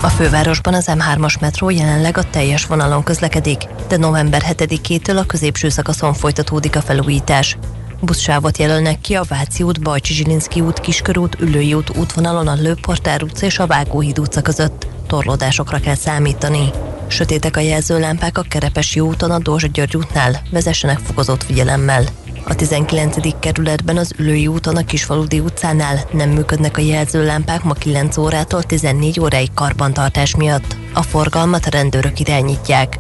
[0.02, 5.70] A fővárosban az M3-as metró jelenleg a teljes vonalon közlekedik, de november 7-től a középső
[5.70, 7.58] szakaszon folytatódik a felújítás.
[8.02, 13.24] Buszsávot jelölnek ki a Váci út, Bajcsi Zsilinszki út, Kiskörút, Ülői út útvonalon a Lőportár
[13.24, 14.88] utca és a Vágóhíd utca között.
[15.08, 16.70] Torlódásokra kell számítani.
[17.08, 22.04] Sötétek a jelzőlámpák a Kerepesi úton a Dózsa György útnál, vezessenek fokozott figyelemmel.
[22.50, 23.40] A 19.
[23.40, 29.20] kerületben az Ülői úton a Kisfaludi utcánál nem működnek a jelzőlámpák ma 9 órától 14
[29.20, 30.76] óráig karbantartás miatt.
[30.94, 32.98] A forgalmat a rendőrök irányítják.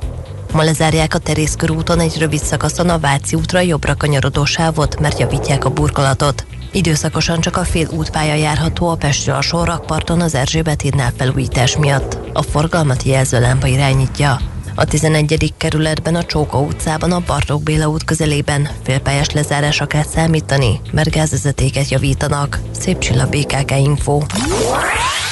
[0.53, 5.65] Ma lezárják a Terészkörúton egy rövid szakaszon a Váci útra jobbra kanyarodó sávot, mert javítják
[5.65, 6.45] a burkolatot.
[6.71, 12.17] Időszakosan csak a fél útpálya járható a Pestről a Sorrakparton az Erzsébet hídnál felújítás miatt.
[12.33, 14.39] A forgalmat jelzőlámpa irányítja.
[14.79, 15.53] A 11.
[15.57, 21.89] kerületben a Csóka utcában a Bartók Béla út közelében félpályás lezárásra kell számítani, mert gázvezetéket
[21.89, 22.59] javítanak.
[22.71, 24.21] Szép csilla BKK Info.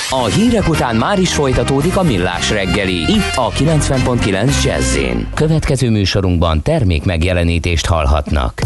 [0.10, 4.98] A hírek után már is folytatódik a millás reggeli, itt a 90.9 jazz
[5.34, 8.62] Következő műsorunkban termék megjelenítést hallhatnak.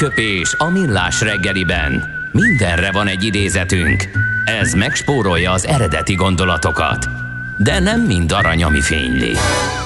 [0.00, 2.04] Aranyköpés a millás reggeliben.
[2.32, 4.08] Mindenre van egy idézetünk.
[4.44, 7.06] Ez megspórolja az eredeti gondolatokat.
[7.58, 9.32] De nem mind arany, ami fényli.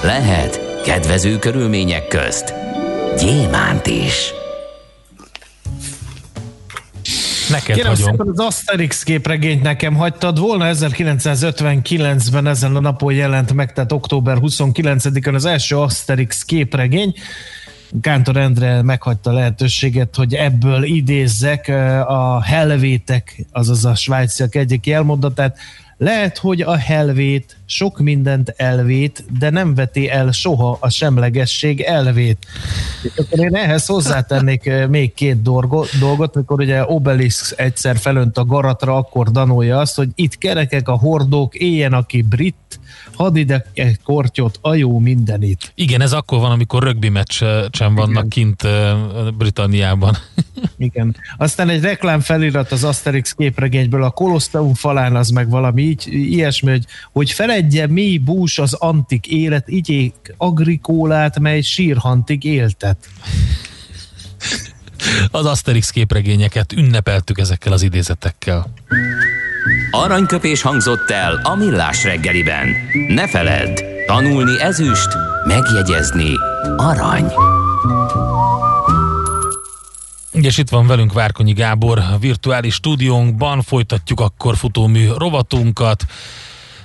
[0.03, 2.53] Lehet kedvező körülmények közt
[3.19, 4.33] gyémánt is.
[7.49, 8.09] Neked Kérem hagyom.
[8.09, 14.37] szépen az Asterix képregényt nekem hagytad volna, 1959-ben ezen a napon jelent meg, tehát október
[14.41, 17.13] 29-án az első Asterix képregény.
[18.01, 21.67] Kántor Endre meghagyta lehetőséget, hogy ebből idézzek
[22.07, 25.57] a helvétek, azaz a svájciak egyik jelmondatát.
[25.97, 32.37] Lehet, hogy a helvét sok mindent elvét, de nem veti el soha a semlegesség elvét.
[33.03, 38.95] És akkor én ehhez hozzátennék még két dolgot, mikor ugye Obelix egyszer felönt a garatra,
[38.95, 42.79] akkor danolja azt, hogy itt kerekek a hordók, éljen aki brit,
[43.15, 43.65] hadd ide
[44.03, 45.71] kortyot, a jó mindenit.
[45.75, 48.67] Igen, ez akkor van, amikor rögbi meccsen vannak kint
[49.37, 50.17] Britanniában.
[50.77, 51.15] Igen.
[51.37, 56.71] Aztán egy reklám felirat az Asterix képregényből a Koloszteum falán az meg valami így, ilyesmi,
[56.71, 62.97] hogy, hogy feledje mély bús az antik élet, igyék agrikólát, mely sírhantig éltet.
[65.31, 68.73] Az Asterix képregényeket ünnepeltük ezekkel az idézetekkel.
[69.91, 72.67] Aranyköpés hangzott el a millás reggeliben.
[73.07, 75.07] Ne feledd, tanulni ezüst,
[75.45, 76.31] megjegyezni
[76.77, 77.31] arany.
[80.31, 86.03] És itt van velünk Várkonyi Gábor a virtuális stúdiónkban, folytatjuk akkor futómű rovatunkat.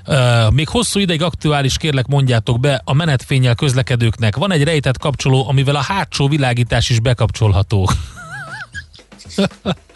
[0.07, 5.49] Uh, még hosszú ideig aktuális, kérlek mondjátok be, a menetfényel közlekedőknek van egy rejtett kapcsoló,
[5.49, 7.91] amivel a hátsó világítás is bekapcsolható.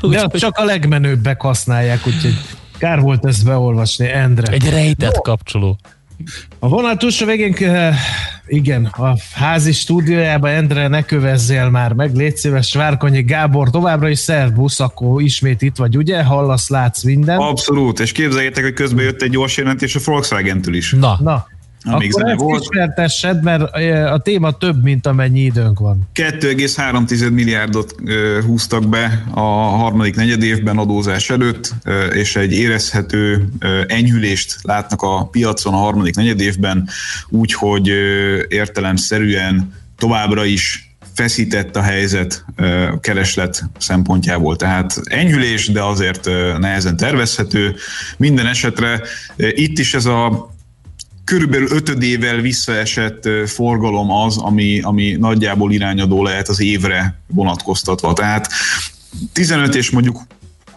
[0.00, 2.34] De azt csak a legmenőbbek használják, úgyhogy
[2.78, 4.52] kár volt ezt beolvasni, Endre.
[4.52, 5.78] Egy rejtett kapcsoló.
[6.58, 7.96] A vonal túlsó végén, eh,
[8.46, 14.18] igen, a házi stúdiójában Endre, ne kövezzél már meg, légy szíves, Várkonyi Gábor, továbbra is
[14.18, 16.22] szervusz, akkor ismét itt vagy, ugye?
[16.22, 17.38] Hallasz, látsz minden?
[17.38, 20.92] Abszolút, és képzeljétek, hogy közben jött egy gyors jelentés a Volkswagen-től is.
[20.92, 21.46] Na, Na,
[21.84, 22.62] Amíg akkor ezt volt.
[22.62, 23.62] ismertessed, mert
[24.10, 26.08] a téma több, mint amennyi időnk van.
[26.14, 27.94] 2,3 milliárdot
[28.46, 31.74] húztak be a harmadik negyedévben adózás előtt,
[32.12, 33.48] és egy érezhető
[33.86, 36.88] enyhülést látnak a piacon a harmadik negyedévben,
[37.28, 44.56] úgyhogy ö, értelemszerűen továbbra is feszített a helyzet ö, kereslet szempontjából.
[44.56, 46.24] Tehát enyhülés, de azért
[46.58, 47.74] nehezen tervezhető.
[48.16, 49.00] Minden esetre
[49.36, 50.50] itt is ez a
[51.30, 58.12] körülbelül ötödével visszaesett forgalom az, ami, ami nagyjából irányadó lehet az évre vonatkoztatva.
[58.12, 58.48] Tehát
[59.32, 60.22] 15 és mondjuk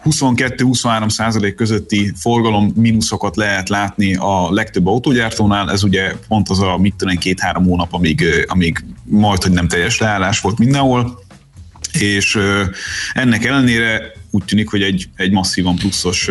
[0.04, 6.76] 22-23 százalék közötti forgalom mínuszokat lehet látni a legtöbb autógyártónál, ez ugye pont az a
[6.76, 11.18] mit tudom, két-három hónap, amíg, amíg majd, hogy nem teljes leállás volt mindenhol,
[11.92, 12.38] és
[13.12, 16.30] ennek ellenére úgy tűnik, hogy egy, egy masszívan pluszos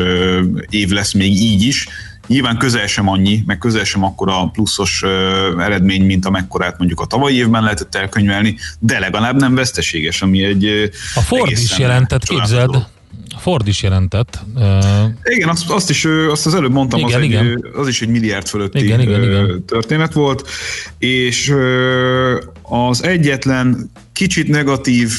[0.69, 1.87] év lesz még így is.
[2.27, 5.03] Nyilván közel sem annyi, meg közel sem akkora pluszos
[5.59, 10.65] eredmény, mint amekkorát mondjuk a tavalyi évben lehetett elkönyvelni, de legalább nem veszteséges, ami egy
[11.15, 12.65] A Ford is jelentett, képzeld.
[12.65, 12.85] dolog.
[13.37, 14.39] Ford is jelentett.
[15.23, 17.45] Igen, azt, azt is, azt az előbb mondtam, Igen, az, egy, igen.
[17.45, 19.65] ö, az is egy milliárd fölötti Igen, igen, igen.
[19.65, 20.49] történet volt,
[20.97, 21.53] és
[22.61, 25.11] az egyetlen kicsit negatív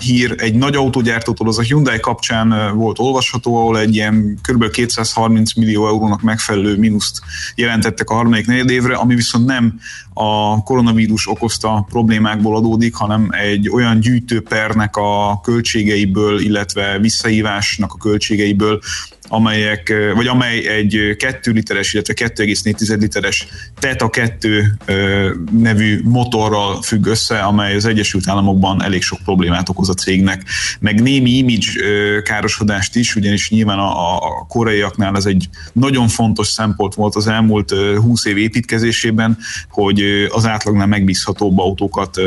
[0.00, 4.70] hír egy nagy autógyártótól, az a Hyundai kapcsán volt olvasható, ahol egy ilyen kb.
[4.70, 7.20] 230 millió eurónak megfelelő mínuszt
[7.54, 9.80] jelentettek a harmadik negyedévre, ami viszont nem
[10.14, 18.80] a koronavírus okozta problémákból adódik, hanem egy olyan gyűjtőpernek a költségeiből, illetve visszahívásnak a költségeiből,
[19.28, 23.46] amelyek, vagy amely egy 2 literes, illetve 2,4 literes
[23.78, 29.88] Teta 2 ö, nevű motorral függ össze, amely az Egyesült Államokban elég sok problémát okoz
[29.88, 30.44] a cégnek,
[30.80, 36.94] meg némi image károsodást is, ugyanis nyilván a, a koreaiaknál ez egy nagyon fontos szempont
[36.94, 39.38] volt az elmúlt ö, 20 év építkezésében,
[39.70, 42.20] hogy az átlagnál megbízhatóbb autókat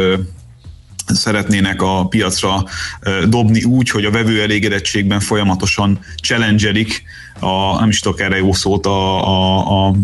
[1.05, 2.63] szeretnének a piacra
[3.29, 7.03] dobni úgy, hogy a vevő elégedettségben folyamatosan challengelik
[7.39, 9.95] a, nem is tudok erre jó szót, a, a, a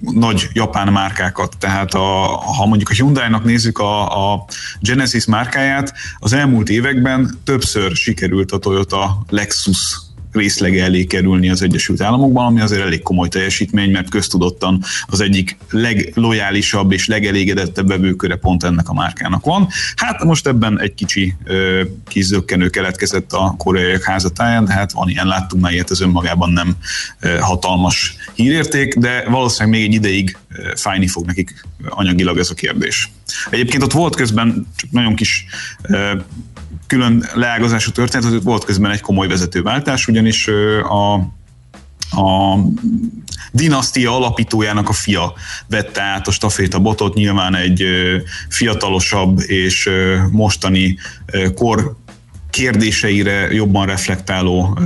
[0.00, 1.56] nagy japán márkákat.
[1.58, 2.26] Tehát a,
[2.56, 4.44] ha mondjuk a Hyundai-nak nézzük a, a
[4.80, 10.05] Genesis márkáját, az elmúlt években többször sikerült a Toyota Lexus
[10.36, 15.56] részlege elé kerülni az Egyesült Államokban, ami azért elég komoly teljesítmény, mert köztudottan az egyik
[15.70, 19.68] leglojálisabb és legelégedettebb vevőköre pont ennek a márkának van.
[19.96, 21.82] Hát most ebben egy kicsi ö,
[22.70, 26.76] keletkezett a koreaiak házatáján, de hát van ilyen, láttunk már ilyet, ez önmagában nem
[27.40, 30.36] hatalmas hírérték, de valószínűleg még egy ideig
[30.74, 33.10] fájni fog nekik anyagilag ez a kérdés.
[33.50, 35.46] Egyébként ott volt közben csak nagyon kis
[36.86, 40.48] külön leágazású történet, hogy volt közben egy komoly vezetőváltás, ugyanis
[40.82, 41.14] a,
[42.20, 42.58] a
[43.52, 45.32] dinasztia alapítójának a fia
[45.68, 47.84] vette át a staféta botot, nyilván egy
[48.48, 49.90] fiatalosabb és
[50.30, 50.98] mostani
[51.54, 51.96] kor
[52.50, 54.78] kérdéseire jobban reflektáló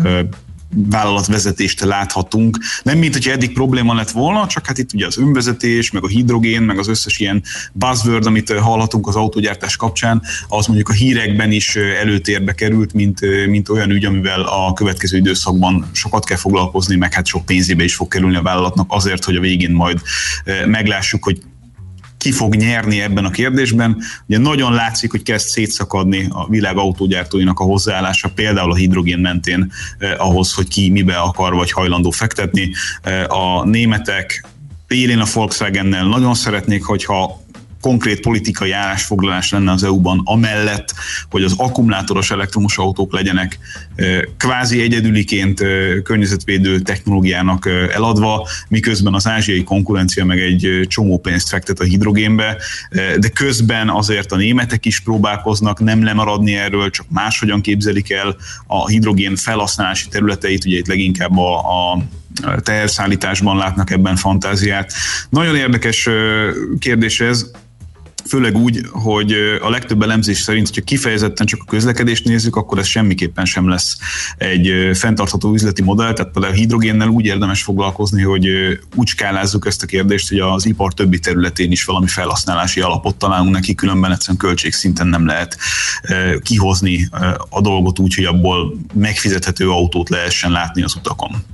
[0.74, 2.58] vállalatvezetést láthatunk.
[2.82, 6.08] Nem mint, hogy eddig probléma lett volna, csak hát itt ugye az önvezetés, meg a
[6.08, 7.42] hidrogén, meg az összes ilyen
[7.72, 13.68] buzzword, amit hallhatunk az autógyártás kapcsán, az mondjuk a hírekben is előtérbe került, mint, mint
[13.68, 18.08] olyan ügy, amivel a következő időszakban sokat kell foglalkozni, meg hát sok pénzébe is fog
[18.08, 20.00] kerülni a vállalatnak azért, hogy a végén majd
[20.66, 21.40] meglássuk, hogy
[22.20, 24.02] ki fog nyerni ebben a kérdésben.
[24.26, 29.72] Ugye nagyon látszik, hogy kezd szétszakadni a világ autógyártóinak a hozzáállása, például a hidrogén mentén
[29.98, 32.70] eh, ahhoz, hogy ki mibe akar vagy hajlandó fektetni.
[33.02, 34.46] Eh, a németek
[34.88, 37.39] élén a Volkswagennel nagyon szeretnék, hogyha
[37.80, 40.94] konkrét politikai állásfoglalás lenne az EU-ban amellett,
[41.30, 43.58] hogy az akkumulátoros elektromos autók legyenek
[44.36, 45.62] kvázi egyedüliként
[46.02, 52.56] környezetvédő technológiának eladva, miközben az ázsiai konkurencia meg egy csomó pénzt fektet a hidrogénbe,
[53.18, 58.88] de közben azért a németek is próbálkoznak nem lemaradni erről, csak máshogyan képzelik el a
[58.88, 62.02] hidrogén felhasználási területeit, ugye itt leginkább a, a
[62.62, 64.92] teherszállításban látnak ebben fantáziát.
[65.28, 66.08] Nagyon érdekes
[66.78, 67.50] kérdés ez,
[68.30, 72.86] főleg úgy, hogy a legtöbb elemzés szerint, hogyha kifejezetten csak a közlekedést nézzük, akkor ez
[72.86, 73.96] semmiképpen sem lesz
[74.36, 78.48] egy fenntartható üzleti modell, tehát például hidrogénnel úgy érdemes foglalkozni, hogy
[78.94, 83.50] úgy skálázzuk ezt a kérdést, hogy az ipar többi területén is valami felhasználási alapot találunk
[83.50, 85.56] neki, különben egyszerűen költségszinten nem lehet
[86.42, 87.08] kihozni
[87.48, 91.44] a dolgot úgy, hogy abból megfizethető autót lehessen látni az utakon.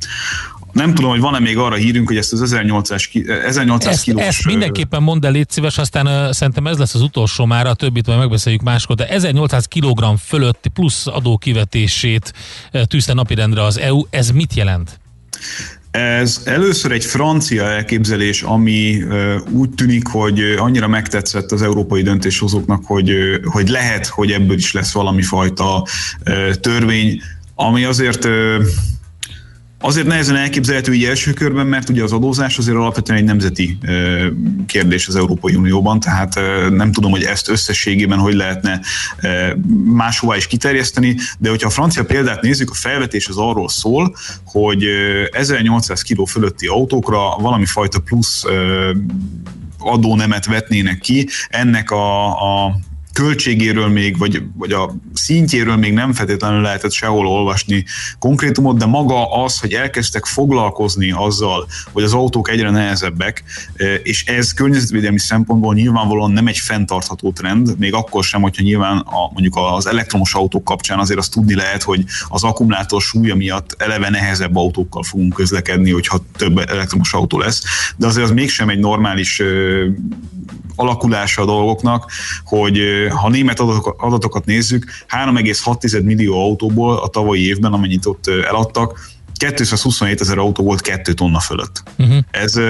[0.77, 3.09] Nem tudom, hogy van-e még arra hírünk, hogy ezt az 1800,
[3.45, 4.23] 1800 ezt, kilós...
[4.23, 7.75] Ezt mindenképpen mondd el, légy szíves, aztán uh, szerintem ez lesz az utolsó már, a
[7.75, 12.33] többit majd megbeszéljük máskor, de 1800 kg fölötti plusz adó kivetését
[12.73, 15.01] uh, tűzte napirendre az EU, ez mit jelent?
[15.91, 19.03] Ez először egy francia elképzelés, ami
[19.51, 23.13] úgy tűnik, hogy annyira megtetszett az európai döntéshozóknak, hogy,
[23.45, 25.87] hogy lehet, hogy ebből is lesz valami fajta
[26.61, 27.21] törvény,
[27.55, 28.29] ami azért
[29.87, 33.79] azért nehezen elképzelhető így első körben, mert ugye az adózás azért alapvetően egy nemzeti
[34.67, 38.81] kérdés az Európai Unióban, tehát nem tudom, hogy ezt összességében hogy lehetne
[39.85, 44.85] máshová is kiterjeszteni, de hogyha a francia példát nézzük, a felvetés az arról szól, hogy
[44.85, 48.45] ö, 1800 kg fölötti autókra valami fajta plusz
[49.79, 52.27] adónemet vetnének ki, ennek a,
[52.65, 52.77] a
[53.13, 57.85] költségéről még, vagy, vagy a szintjéről még nem feltétlenül lehetett sehol olvasni
[58.19, 63.45] konkrétumot, de maga az, hogy elkezdtek foglalkozni azzal, hogy az autók egyre nehezebbek,
[63.77, 68.97] eh, és ez környezetvédelmi szempontból nyilvánvalóan nem egy fenntartható trend, még akkor sem, hogyha nyilván
[68.99, 73.75] a, mondjuk az elektromos autók kapcsán azért azt tudni lehet, hogy az akkumulátor súlya miatt
[73.79, 77.63] eleve nehezebb autókkal fogunk közlekedni, hogyha több elektromos autó lesz,
[77.97, 79.47] de azért az mégsem egy normális eh,
[80.77, 82.11] alakulása a dolgoknak,
[82.45, 83.61] hogy eh, ha német
[83.97, 88.99] adatokat nézzük, 3,6 millió autóból a tavalyi évben, amennyit ott eladtak,
[89.33, 91.83] 227 ezer autó volt 2 tonna fölött.
[91.99, 92.19] Uh-huh.
[92.31, 92.61] Ez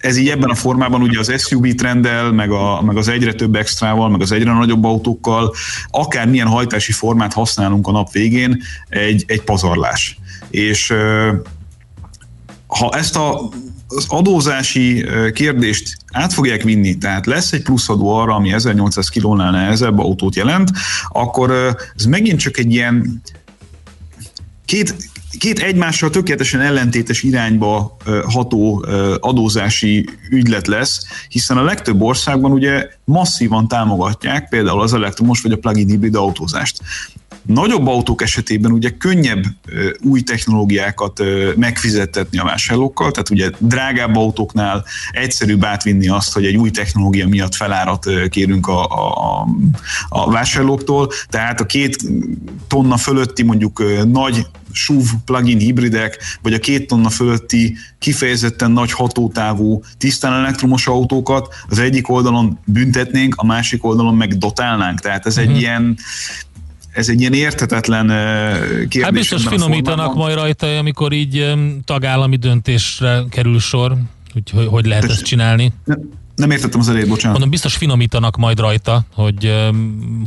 [0.00, 3.54] ez így ebben a formában ugye az SUV trenddel, meg, a, meg az egyre több
[3.54, 5.54] extrával, meg az egyre nagyobb autókkal,
[5.90, 10.18] akár milyen hajtási formát használunk a nap végén, egy, egy pazarlás.
[10.50, 10.94] És
[12.66, 13.48] ha ezt a
[13.90, 19.98] az adózási kérdést át fogják vinni, tehát lesz egy pluszadó arra, ami 1800 kilónál nehezebb
[19.98, 20.70] autót jelent,
[21.08, 23.22] akkor ez megint csak egy ilyen
[24.64, 24.94] két,
[25.38, 28.84] két egymással tökéletesen ellentétes irányba ható
[29.20, 35.56] adózási ügylet lesz, hiszen a legtöbb országban ugye masszívan támogatják például az elektromos vagy a
[35.56, 36.80] plug-in hibrid autózást.
[37.42, 39.44] Nagyobb autók esetében ugye könnyebb
[40.00, 41.22] új technológiákat
[41.56, 47.54] megfizettetni a vásárlókkal, tehát ugye drágább autóknál egyszerűbb átvinni azt, hogy egy új technológia miatt
[47.54, 49.46] felárat kérünk a, a,
[50.08, 51.96] a vásárlóktól, tehát a két
[52.68, 59.82] tonna fölötti mondjuk nagy SUV plug-in hibridek, vagy a két tonna fölötti kifejezetten nagy hatótávú,
[59.98, 65.00] tisztán elektromos autókat az egyik oldalon büntetnénk, a másik oldalon meg dotálnánk.
[65.00, 65.60] Tehát ez egy uh-huh.
[65.60, 65.98] ilyen
[66.92, 68.06] ez egy ilyen értetetlen
[68.78, 69.02] kérdés.
[69.02, 73.96] Hát biztos finomítanak majd rajta, amikor így tagállami döntésre kerül sor,
[74.32, 75.72] hogy hogy lehet ezt csinálni.
[76.36, 77.30] Nem értettem az elét, bocsánat.
[77.30, 79.54] Mondom, biztos finomítanak majd rajta, hogy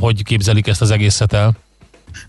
[0.00, 1.56] hogy képzelik ezt az egészet el.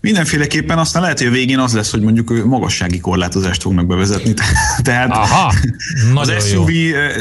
[0.00, 4.34] Mindenféleképpen aztán lehet, hogy a végén az lesz, hogy mondjuk magassági korlátozást fognak bevezetni.
[4.82, 5.52] Tehát Aha,
[6.14, 6.70] az SUV,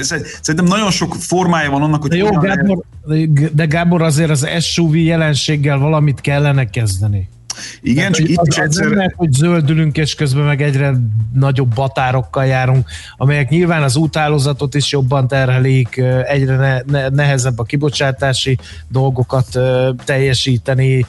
[0.02, 2.10] szerintem nagyon sok formája van annak, hogy...
[2.10, 2.84] De jó, Gábor,
[3.52, 7.30] de Gábor azért az SUV jelenséggel valamit kellene kezdeni.
[7.82, 8.86] Igen, Tehát, csak itt az, is egyszer...
[8.86, 10.94] Nem lehet, hogy zöldülünk, és közben meg egyre
[11.34, 17.64] nagyobb batárokkal járunk, amelyek nyilván az úthálózatot is jobban terhelik, egyre ne, ne, nehezebb a
[17.64, 18.58] kibocsátási
[18.88, 19.60] dolgokat
[20.06, 21.06] teljesíteni,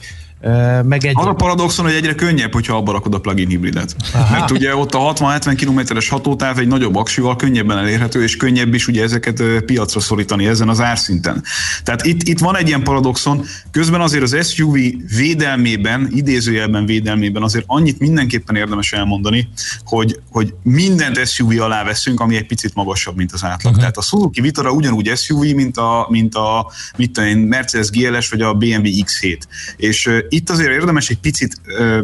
[0.83, 1.13] meg egy...
[1.15, 3.95] Az a paradoxon, hogy egyre könnyebb, hogyha abba rakod a plug-in hibridet.
[4.13, 4.31] Aha.
[4.31, 8.87] Mert ugye ott a 60-70 kilométeres hatótáv egy nagyobb aksival könnyebben elérhető, és könnyebb is
[8.87, 11.43] ugye ezeket piacra szorítani ezen az árszinten.
[11.83, 14.77] Tehát itt, itt van egy ilyen paradoxon, közben azért az SUV
[15.15, 19.49] védelmében, idézőjelben védelmében azért annyit mindenképpen érdemes elmondani,
[19.85, 23.59] hogy, hogy mindent SUV alá veszünk, ami egy picit magasabb, mint az átlag.
[23.63, 23.79] Uh-huh.
[23.79, 28.41] Tehát a Suzuki Vitara ugyanúgy SUV, mint a, mint a mit tudom Mercedes GLS vagy
[28.41, 29.39] a BMW X7.
[29.77, 31.99] És itt azért érdemes egy picit uh,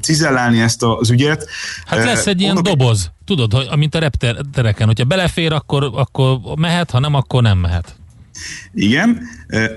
[0.00, 1.46] cizellálni ezt az ügyet.
[1.86, 6.38] Hát lesz egy ilyen Mondok, doboz, tudod, hogy, mint a reptereken, hogyha belefér, akkor, akkor
[6.56, 7.96] mehet, ha nem, akkor nem mehet.
[8.74, 9.20] Igen,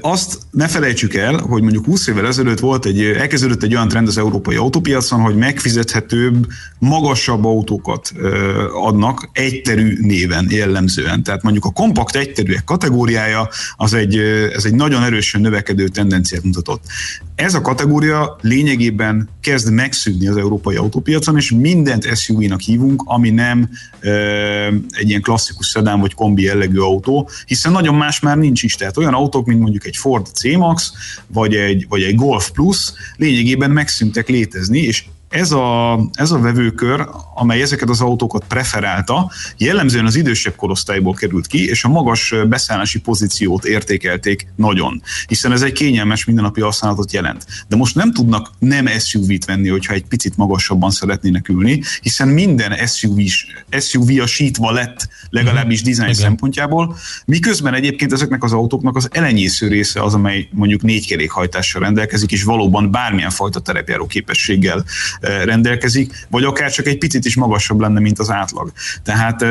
[0.01, 4.07] azt ne felejtsük el, hogy mondjuk 20 évvel ezelőtt volt egy, elkezdődött egy olyan trend
[4.07, 6.47] az európai autópiacon, hogy megfizethetőbb,
[6.79, 8.13] magasabb autókat
[8.73, 11.23] adnak egyterű néven jellemzően.
[11.23, 14.17] Tehát mondjuk a kompakt egyterűek kategóriája az egy,
[14.53, 16.83] ez egy nagyon erősen növekedő tendenciát mutatott.
[17.35, 23.69] Ez a kategória lényegében kezd megszűnni az európai autópiacon, és mindent SUV-nak hívunk, ami nem
[24.89, 28.75] egy ilyen klasszikus szedán vagy kombi jellegű autó, hiszen nagyon más már nincs is.
[28.75, 30.91] Tehát olyan autók, mint mondjuk egy Ford C-Max,
[31.27, 35.03] vagy egy, vagy egy Golf Plus lényegében megszűntek létezni, és
[35.35, 41.47] ez a, ez a vevőkör, amely ezeket az autókat preferálta, jellemzően az idősebb korosztályból került
[41.47, 47.45] ki, és a magas beszállási pozíciót értékelték nagyon, hiszen ez egy kényelmes mindennapi használatot jelent.
[47.67, 52.87] De most nem tudnak nem SUV-t venni, hogyha egy picit magasabban szeretnének ülni, hiszen minden
[52.87, 53.19] SUV,
[53.79, 55.89] SUV-asítva lett legalábbis mhm.
[55.89, 61.81] dizájn szempontjából, miközben egyébként ezeknek az autóknak az elenyésző része az, amely mondjuk négy kerékhajtással
[61.81, 64.85] rendelkezik, és valóban bármilyen fajta terepjáró képességgel
[65.43, 68.71] rendelkezik, vagy akár csak egy picit is magasabb lenne, mint az átlag.
[69.03, 69.45] Tehát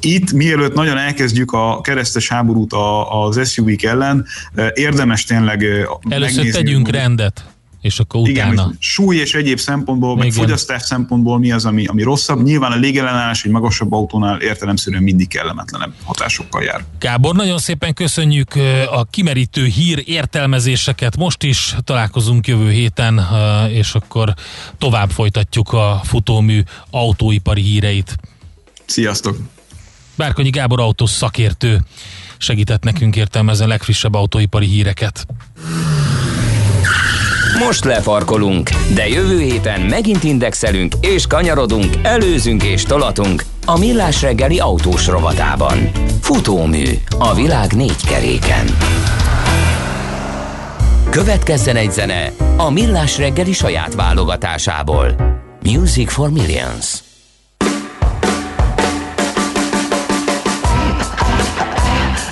[0.00, 2.72] itt, mielőtt nagyon elkezdjük a keresztes háborút
[3.08, 4.26] az SUV-k ellen,
[4.74, 5.64] érdemes tényleg
[6.08, 7.44] Először megnézni, tegyünk rendet
[7.88, 8.62] és akkor Igen, utána...
[8.62, 10.38] hogy súly és egyéb szempontból, meg Igen.
[10.38, 12.42] fogyasztás szempontból mi az, ami, ami rosszabb.
[12.42, 16.84] Nyilván a légellenállás egy magasabb autónál értelemszerűen mindig kellemetlenebb hatásokkal jár.
[16.98, 18.54] Gábor, nagyon szépen köszönjük
[18.90, 21.16] a kimerítő hír értelmezéseket.
[21.16, 23.20] Most is találkozunk jövő héten,
[23.70, 24.34] és akkor
[24.78, 28.16] tovább folytatjuk a futómű autóipari híreit.
[28.86, 29.38] Sziasztok!
[30.16, 31.80] Bárkonyi Gábor autós szakértő
[32.38, 35.26] segített nekünk értelmezni a legfrissebb autóipari híreket.
[37.64, 44.58] Most lefarkolunk, de jövő héten megint indexelünk és kanyarodunk, előzünk és tolatunk a Millás reggeli
[44.58, 45.90] autós rovatában.
[46.20, 46.84] Futómű
[47.18, 48.66] a világ négy keréken.
[51.10, 55.14] Következzen egy zene a Millás reggeli saját válogatásából.
[55.62, 56.86] Music for Millions.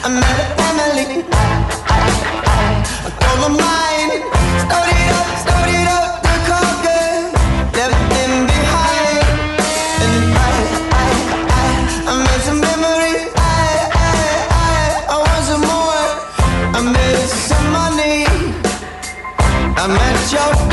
[0.04, 1.24] I met a family.
[3.06, 3.85] I told my mind, start
[20.34, 20.65] I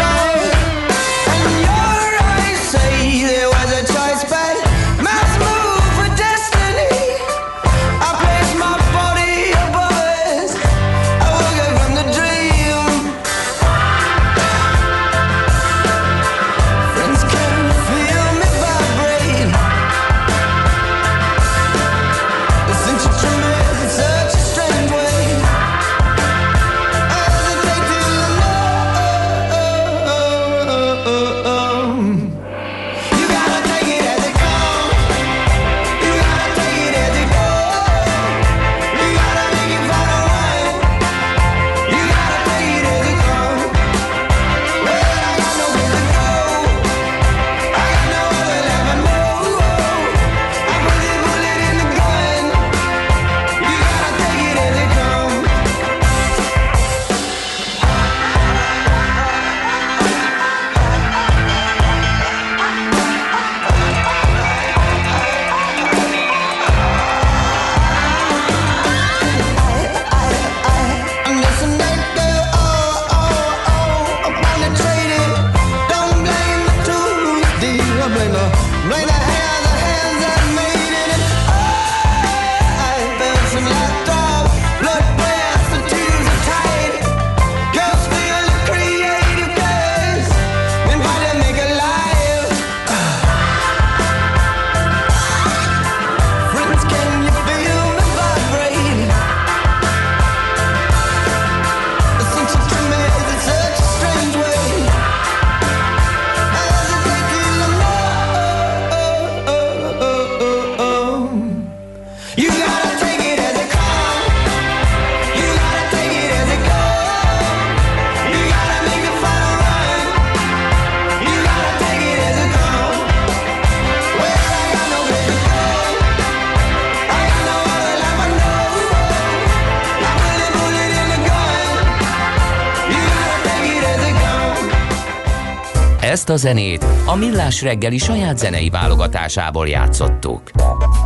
[136.14, 140.42] Ezt a zenét a Millás reggeli saját zenei válogatásából játszottuk.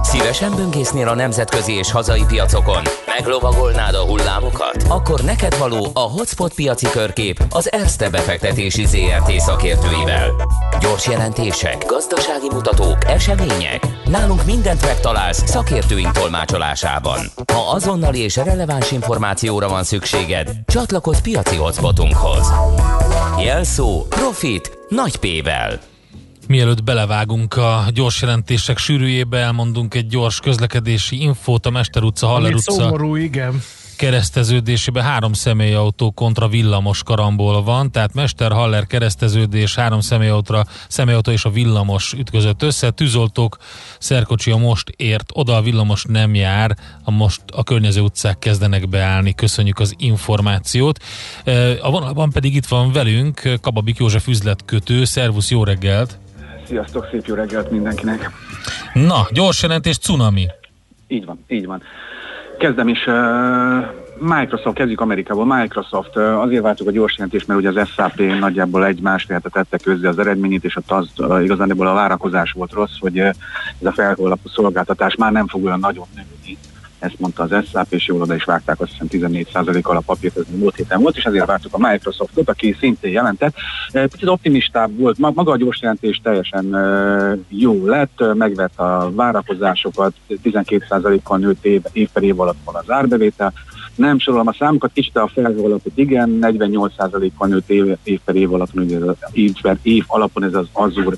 [0.02, 2.82] Szívesen böngésznél a nemzetközi és hazai piacokon?
[3.18, 4.84] Meglovagolnád a hullámokat?
[4.88, 10.30] Akkor neked való a Hotspot piaci körkép az Erste befektetési ZRT szakértőivel.
[10.80, 13.88] Gyors jelentések, gazdasági mutatók, események.
[14.06, 17.20] Nálunk mindent megtalálsz szakértőink tolmácsolásában.
[17.54, 22.52] Ha azonnali és releváns információra van szükséged, csatlakozz piaci hotspotunkhoz.
[23.44, 25.80] Jelszó Profit nagy P-vel.
[26.48, 32.54] Mielőtt belevágunk a gyors jelentések sűrűjébe, elmondunk egy gyors közlekedési infót a Mester utca, Haller
[32.54, 33.62] utca szomorú, igen.
[33.98, 41.46] Kereszteződésében három személyautó kontra villamos karambol van, tehát Mester Haller kereszteződés, három személyautóra, személyautó és
[41.46, 43.58] a villamos ütközött össze, tűzoltók,
[44.00, 48.90] szerkocsi a most ért, oda a villamos nem jár, a most a környező utcák kezdenek
[48.90, 51.00] beállni, köszönjük az információt.
[51.44, 56.18] E, A vonalban pedig itt van velünk Kababik József üzletkötő, szervusz, jó reggelt!
[56.68, 58.32] Sziasztok, szép jó reggelt mindenkinek.
[58.94, 60.48] Na, gyors jelentés, cunami.
[61.08, 61.82] Így van, így van.
[62.58, 63.14] Kezdem is, uh,
[64.20, 65.46] Microsoft, kezdjük Amerikából.
[65.46, 69.52] Microsoft, uh, azért váltuk a gyors jelentést, mert ugye az SAP nagyjából egy másfél hetet
[69.52, 73.36] tette közzé az eredményét, és ott az uh, igazából a várakozás volt rossz, hogy ez
[73.82, 76.58] a felhőlapú szolgáltatás már nem fog olyan nagyon nőni
[77.00, 80.44] ezt mondta az SAP, és jól oda is vágták, azt hiszem 14%-kal a papírt, ez
[80.56, 83.56] múlt héten volt, és ezért vártuk a Microsoftot, aki szintén jelentett.
[83.92, 88.80] E, Picit optimistább volt, Ma- maga a gyors jelentés teljesen e, jó lett, e, megvett
[88.80, 93.54] a várakozásokat, 12%-kal nőtt év, év per év alatt van az árbevétel,
[93.96, 98.54] nem sorolom a számokat, kicsit a felhő alapot igen, 48%-kal nőtt év, év per év
[98.54, 101.16] alapon, ez az év év alapon ez az Azure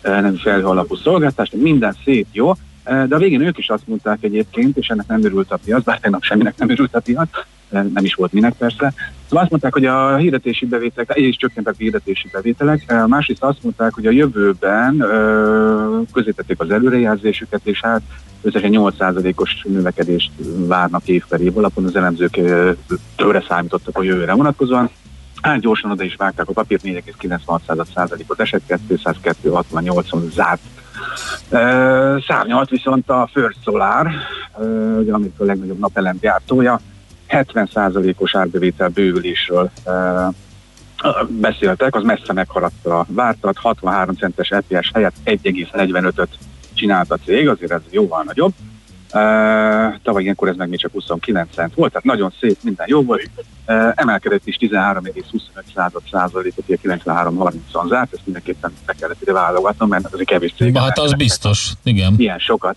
[0.00, 2.54] eh, nevű felhő alapú szolgáltatás, tehát minden szép jó, Eh,
[2.86, 6.00] de a végén ők is azt mondták egyébként, és ennek nem örült a piac, bár
[6.00, 7.28] tegnap semminek nem örült a piac,
[7.68, 8.92] nem is volt minek persze.
[9.24, 13.94] Szóval azt mondták, hogy a hirdetési bevételek, is csökkentek a hirdetési bevételek, másrészt azt mondták,
[13.94, 15.04] hogy a jövőben
[16.12, 18.02] közétették az előrejelzésüket, és hát
[18.42, 20.30] összesen 8%-os növekedést
[20.66, 22.40] várnak év per év alapon, az elemzők
[23.16, 24.90] tőre számítottak a jövőre vonatkozóan.
[25.42, 30.60] Hát gyorsan oda is vágták a papírt, 4,96%-ot esett, 202,68-on zárt.
[32.26, 34.10] Szárnyalt viszont a First Solar,
[34.98, 36.80] ugye Amerika a legnagyobb napelem gyártója,
[37.28, 39.70] 70%-os árbevétel bővülésről
[41.28, 46.28] beszéltek, az messze meghaladta a vártat, 63 centes EPS helyett 1,45-öt
[46.74, 48.52] csinált a cég, azért ez jóval nagyobb.
[50.02, 53.30] Tavaly ilyenkor ez meg még csak 29 cent volt, tehát nagyon szép, minden jó volt.
[53.94, 60.20] Emelkedett is 13,25 százalékot, ugye 93-30-on zárt, ezt mindenképpen be kellett ide válogatnom, mert az
[60.20, 60.76] egy kevés cég.
[60.76, 62.14] Hát az biztos, igen.
[62.16, 62.76] Ilyen sokat.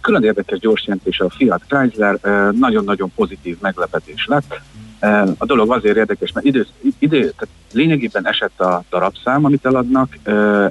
[0.00, 2.18] Külön érdekes gyors jelentés a Fiat Chrysler,
[2.52, 4.60] nagyon-nagyon pozitív meglepetés lett.
[5.38, 6.66] A dolog azért érdekes, mert idő,
[6.98, 10.18] idő tehát lényegében esett a darabszám, amit eladnak,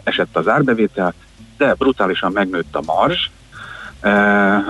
[0.04, 1.14] esett az árbevétel,
[1.58, 3.30] de brutálisan megnőtt a marzs,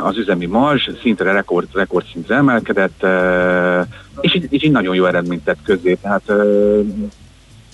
[0.03, 3.85] az üzemi marzs szintre rekord, rekord szintre emelkedett, eh,
[4.21, 6.37] és így, így nagyon jó eredményt tett közzé, tehát eh,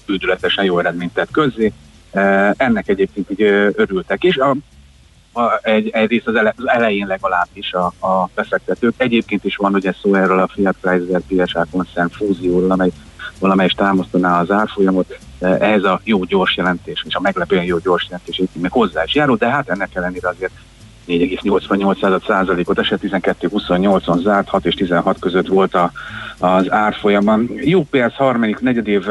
[0.05, 1.71] üdületesen jó eredményt tett közzé.
[2.11, 3.41] Eh, Ennek egyébként így
[3.75, 4.55] örültek, és a,
[5.39, 8.93] a, egy, egyrészt az, ele, az elején legalábbis a, a befektetők.
[8.97, 12.91] Egyébként is van ugye szó erről a Fiat Chrysler PSA koncern fúzióról, amely
[13.39, 15.17] valamelyest támasztaná az árfolyamot.
[15.39, 19.15] Eh, Ehhez a jó gyors jelentés, és a meglepően jó gyors jelentés még hozzá is
[19.15, 20.53] járul, de hát ennek ellenére azért
[21.09, 25.91] 4,88%-ot esett, 12-28-on zárt, 6 és 16 között volt a,
[26.37, 27.37] az árfolyama.
[27.63, 29.05] UPS harmadik negyedév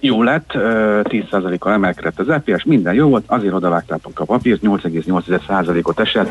[0.00, 6.00] jó lett, ö, 10%-kal emelkedett az EPS, minden jó volt, azért odavágtátok a papírt, 8,8%-ot
[6.00, 6.30] esett,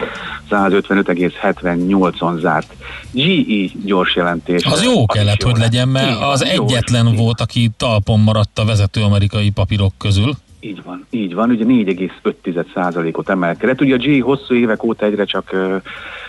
[0.50, 2.74] 155,78-on zárt.
[3.12, 4.64] GE gyors jelentés.
[4.64, 8.66] Az jó kellett, hogy legyen, mert van, az jó, egyetlen volt, aki talpon maradt a
[8.66, 10.36] vezető amerikai papírok közül.
[10.64, 13.82] Így van, így van, ugye 4,5%-ot emelkedett.
[13.82, 15.56] Ugye a G hosszú évek óta egyre csak,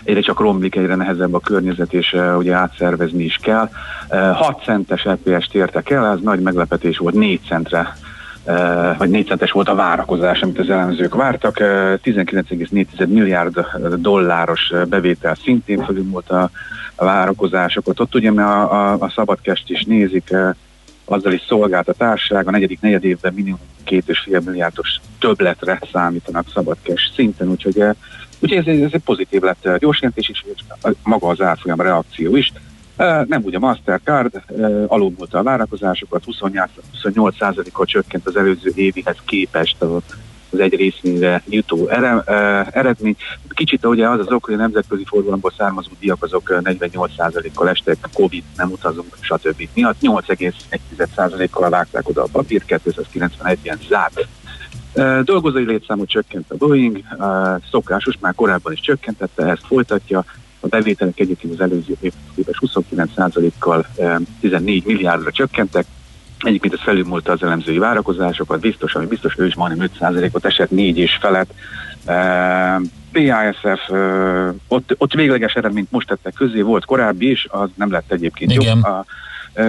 [0.05, 3.69] egyre csak romlik, egyre nehezebb a környezet, és ugye átszervezni is kell.
[4.11, 7.97] Ö, 6 centes EPS-t értek el, ez nagy meglepetés volt, 4 centre
[8.99, 11.59] vagy 4 centes volt a várakozás, amit az elemzők vártak.
[11.59, 13.67] Ö, 19,4 milliárd
[13.97, 16.51] dolláros bevétel szintén fölül volt a,
[16.97, 18.01] várakozásokat.
[18.01, 20.35] Ott ugye mert a, a, a szabadkest is nézik,
[21.13, 25.79] azzal is szolgált a társaság, a negyedik negyed évben minimum két és fél milliárdos többletre
[25.93, 27.95] számítanak szabadkes szinten, úgyhogy, eh,
[28.41, 31.81] úgyhogy ez, ez egy pozitív lett eh, gyors jelentés is, és a- maga az árfolyam
[31.81, 32.53] reakció is.
[32.97, 34.43] Eh, Nem úgy a Mastercard,
[34.87, 40.01] alulmúlta a várakozásokat, 28, 28%-kal csökkent az előző évihez képest a-
[40.53, 42.21] az egy részvényre jutó ere,
[42.71, 43.17] eredmény.
[43.49, 47.97] Kicsit ugye az az ok, hogy a nemzetközi forgalomból származó díjak azok eh, 48%-kal estek,
[48.13, 49.69] Covid, nem utazunk, stb.
[49.75, 54.27] miatt 8,1%-kal vágták oda a papír, 291 ilyen zárt.
[55.25, 57.01] Dolgozói létszámot csökkent a Boeing,
[57.71, 60.25] szokásos, már korábban is csökkentette, ezt folytatja.
[60.61, 65.87] A bevételek egyébként az előző évhez képest 29%-kal eh, 14 milliárdra csökkentek,
[66.43, 70.99] Egyébként ez felülmúlta az elemzői várakozásokat, biztos, ami biztos, ő is majdnem 5%-ot esett, 4
[70.99, 71.55] és felett.
[72.05, 72.81] E,
[73.13, 78.13] PISF, e, ott, ott végleges eredményt most tettek közé, volt korábbi is, az nem lett
[78.13, 78.65] egyébként Igen.
[78.67, 78.85] jobb.
[78.85, 79.05] A,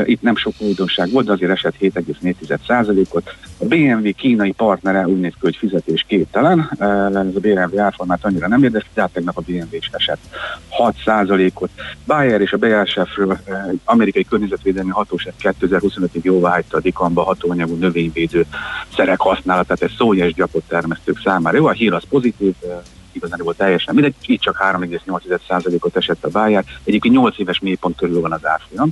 [0.05, 3.36] itt nem sok újdonság volt, de azért esett 7,4%-ot.
[3.57, 6.71] A BMW kínai partnere úgy néz ki, hogy fizetés képtelen.
[6.79, 10.19] Ez a BMW árformát annyira nem érdekes, de hát tegnap a BMW is esett
[10.79, 11.69] 6%-ot.
[12.05, 13.39] Bayer és a BASF-ről
[13.84, 18.45] amerikai környezetvédelmi hatóság 2025-ig jóvá hagyta a dikamba hatóanyagú növényvédő
[18.95, 21.57] szerek használatát, ez szója és gyapott termesztők számára.
[21.57, 22.53] Jó, a hír az pozitív,
[23.11, 28.21] igazán volt teljesen mindegy, így csak 3,8%-ot esett a Bayer, egyébként 8 éves mélypont körül
[28.21, 28.89] van az árfolyam.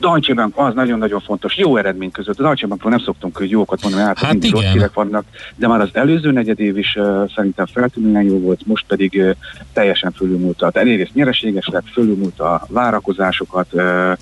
[0.00, 2.38] Deutsche Bank az nagyon-nagyon fontos, jó eredmény között.
[2.38, 5.24] A Deutsche Bankról nem szoktunk hogy jókat mondani, hát, Hát mindig rossz hírek vannak,
[5.56, 9.30] de már az előző negyed év is uh, szerintem feltűnően jó volt, most pedig uh,
[9.72, 10.70] teljesen fölülmúlta.
[10.70, 14.12] Tehát egyrészt nyereséges lett, fölülmúlta a várakozásokat, uh,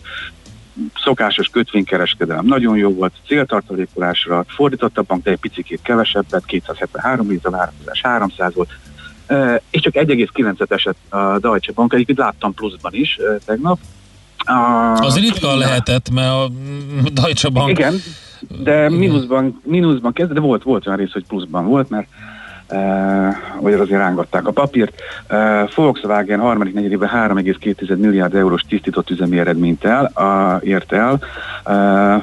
[0.94, 7.40] szokásos kötvénykereskedelem nagyon jó volt, céltartalékolásra fordított a bank, de egy picikét kevesebbet, 273 millió,
[7.42, 8.70] a várakozás 300 volt,
[9.70, 13.78] és csak 1,9-et esett a Deutsche Bank, egyébként láttam pluszban is tegnap.
[14.48, 16.50] Uh, Az ritka lehetett, mert a
[17.12, 17.68] Deutsche Bank...
[17.68, 17.94] Igen,
[18.62, 22.06] de mínuszban, mínuszban kezd, de volt, volt olyan rész, hogy pluszban volt, mert
[22.70, 25.02] Uh, vagy azért rángatták a papírt.
[25.30, 31.20] Uh, Volkswagen harmadik negyedében 3,2 milliárd eurós tisztított üzemi eredményt el, uh, ért el.
[31.66, 32.22] Uh,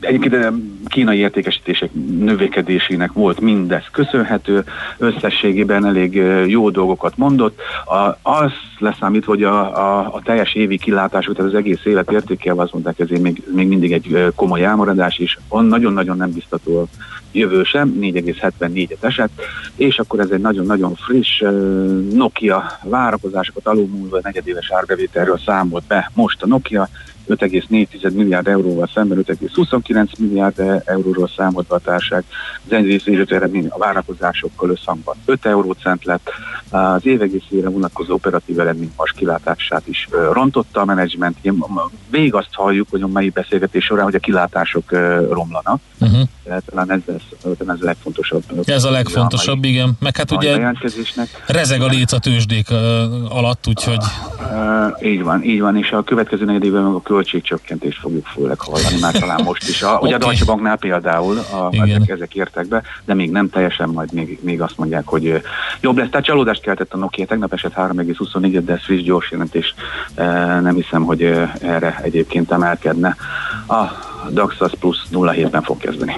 [0.00, 0.52] Egyébként eh,
[0.86, 4.64] kínai értékesítések növekedésének volt mindez köszönhető,
[4.98, 6.14] összességében elég
[6.46, 7.60] jó dolgokat mondott.
[7.84, 12.62] A, az leszámít, hogy a, a, a teljes évi kilátásuk, tehát az egész évet értékelve
[12.62, 15.38] azt mondták, ezért még, még mindig egy komoly elmaradás is.
[15.48, 16.86] Van nagyon-nagyon nem biztató a
[17.32, 19.40] jövő sem, 4,74-et esett,
[19.76, 21.42] és akkor ez egy nagyon-nagyon friss
[22.12, 26.88] Nokia várakozásokat alulmúlva negyedéves árbevételről számolt be most a Nokia,
[27.28, 32.24] 5,4 milliárd euróval szemben 5,29 milliárd euróról számolt be a társág.
[32.66, 36.30] Az egész eredmény a várakozásokkal összhangban 5 eurócent lett.
[36.70, 41.36] Az évegészére vonatkozó operatív eredmény most kilátását is rontotta a menedzsment.
[42.10, 44.90] Végig azt halljuk, hogy a mai beszélgetés során, hogy a kilátások
[45.30, 45.80] romlanak.
[46.00, 46.28] Uh-huh.
[46.66, 48.42] Talán ez, ez, ez a legfontosabb.
[48.64, 49.92] Ez a legfontosabb, a igen.
[50.00, 50.72] Meg hát ugye
[51.46, 52.70] rezeg a léc a tőzsdék
[53.28, 54.04] alatt, úgyhogy...
[54.40, 59.00] Uh, így van, így van, és a következő negyedében meg a költségcsökkentést fogjuk főleg hallani,
[59.00, 59.82] már talán most is.
[59.82, 60.06] A, okay.
[60.06, 64.12] Ugye a Deutsche Banknál például a, ezek, ezek értek be, de még nem teljesen, majd
[64.12, 65.42] még, még azt mondják, hogy
[65.80, 66.08] jobb lesz.
[66.10, 69.74] Tehát csalódást keltett a Nokia, tegnap esett 3,24, de ez friss gyors jelentés.
[70.62, 71.22] Nem hiszem, hogy
[71.60, 73.16] erre egyébként emelkedne.
[73.68, 73.82] A
[74.30, 76.14] DAX az plusz 0,7-ben fog kezdeni.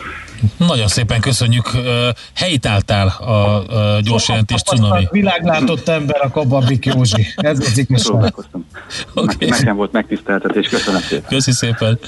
[0.56, 1.70] Nagyon szépen köszönjük.
[2.34, 5.06] Helytálltál a, a gyors jelentés cunami.
[5.10, 7.26] Világlátott ember a Kababik Józsi.
[7.36, 8.34] Ez az igazság.
[9.14, 9.48] Okay.
[9.48, 11.28] Nekem volt megtiszteltetés, köszönöm szépen.
[11.28, 11.98] Köszi szépen.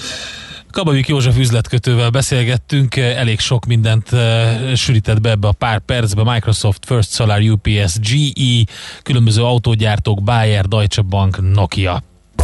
[0.71, 4.09] Kababik József üzletkötővel beszélgettünk, elég sok mindent
[4.75, 8.73] sűrített be ebbe a pár percbe, Microsoft, First Solar, UPS, GE,
[9.03, 12.03] különböző autógyártók, Bayer, Deutsche Bank, Nokia.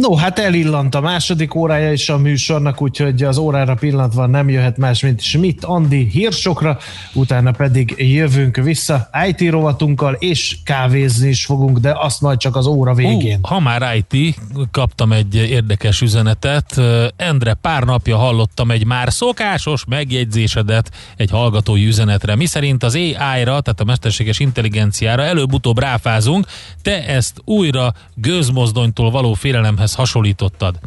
[0.00, 4.76] No, hát elillant a második órája is a műsornak, úgyhogy az órára pillantva nem jöhet
[4.76, 6.78] más, mint Schmidt Andi hírsokra,
[7.12, 12.66] utána pedig jövünk vissza IT rovatunkkal, és kávézni is fogunk, de azt majd csak az
[12.66, 13.38] óra végén.
[13.42, 14.38] Uh, ha már IT,
[14.70, 16.80] kaptam egy érdekes üzenetet.
[17.16, 23.60] Endre, pár napja hallottam egy már szokásos megjegyzésedet egy hallgatói üzenetre, Mi szerint az AI-ra,
[23.60, 26.46] tehát a mesterséges intelligenciára előbb-utóbb ráfázunk,
[26.82, 30.78] te ezt újra gőzmozdonytól való félelemhez filmhez hasonlítottad.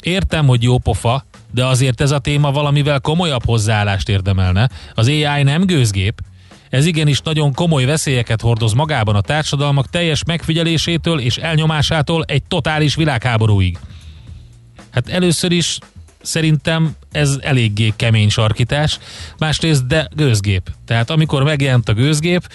[0.00, 4.68] Értem, hogy jó pofa, de azért ez a téma valamivel komolyabb hozzáállást érdemelne.
[4.94, 6.20] Az AI nem gőzgép,
[6.70, 12.94] ez igenis nagyon komoly veszélyeket hordoz magában a társadalmak teljes megfigyelésétől és elnyomásától egy totális
[12.94, 13.78] világháborúig.
[14.90, 15.78] Hát először is
[16.26, 18.98] szerintem ez eléggé kemény sarkítás,
[19.38, 20.70] másrészt de gőzgép.
[20.86, 22.48] Tehát amikor megjelent a gőzgép,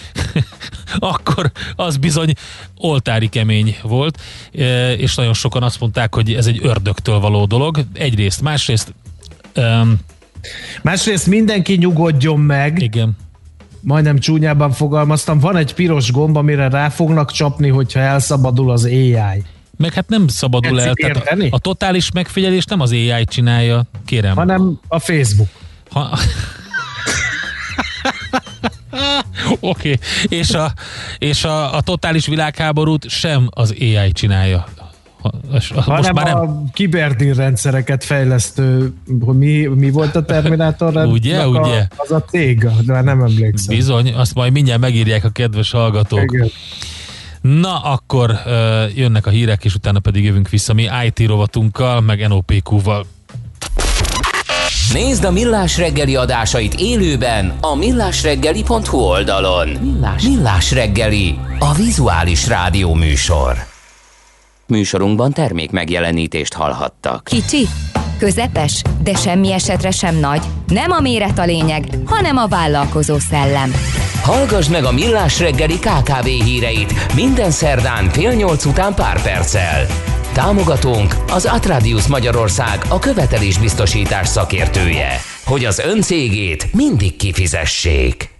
[1.14, 2.32] akkor az bizony
[2.76, 4.20] oltári kemény volt,
[4.54, 7.84] e, és nagyon sokan azt mondták, hogy ez egy ördögtől való dolog.
[7.94, 8.94] Egyrészt, másrészt
[9.56, 9.98] um,
[10.82, 12.82] Másrészt mindenki nyugodjon meg.
[12.82, 13.16] Igen.
[13.80, 15.38] Majdnem csúnyában fogalmaztam.
[15.38, 19.42] Van egy piros gomb, amire rá fognak csapni, hogyha elszabadul az AI.
[19.82, 20.94] Meg hát nem szabadul el.
[20.94, 24.36] Tehát a, a totális megfigyelés nem az AI csinálja, kérem.
[24.36, 25.48] Hanem a Facebook.
[25.90, 26.08] Ha...
[29.60, 29.98] Oké, okay.
[30.38, 30.72] és, a,
[31.18, 34.64] és a, a totális világháborút sem az AI csinálja.
[35.50, 36.38] Most Hanem már nem...
[36.38, 38.92] a kiberdín rendszereket fejlesztő,
[39.32, 40.96] mi, mi volt a Terminátor?
[41.06, 41.86] ugye, a, ugye?
[41.96, 43.76] Az a cég, de nem emlékszem.
[43.76, 46.32] Bizony, azt majd mindjárt megírják a kedves hallgatók.
[46.32, 46.50] Igen.
[47.42, 52.28] Na, akkor uh, jönnek a hírek, és utána pedig jövünk vissza mi IT rovatunkkal, meg
[52.28, 53.06] NOPQ-val.
[54.92, 59.68] Nézd a Millás reggeli adásait élőben a millásreggeli.hu oldalon.
[59.68, 63.56] Millás, Millás reggeli, a vizuális rádió műsor.
[64.66, 67.24] Műsorunkban termék megjelenítést hallhattak.
[67.24, 67.68] Kicsi,
[68.22, 70.42] közepes, de semmi esetre sem nagy.
[70.66, 73.74] Nem a méret a lényeg, hanem a vállalkozó szellem.
[74.22, 79.86] Hallgass meg a Millás reggeli KKV híreit minden szerdán fél nyolc után pár perccel.
[80.32, 88.30] Támogatónk az Atradius Magyarország a követelésbiztosítás szakértője, hogy az ön cégét mindig kifizessék.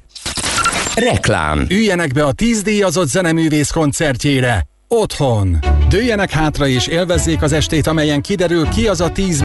[0.94, 1.66] Reklám.
[1.68, 4.70] Üljenek be a 10 díjazott zeneművész koncertjére.
[4.94, 5.58] Otthon.
[5.88, 9.40] Dőjenek hátra és élvezzék az estét, amelyen kiderül ki az a 10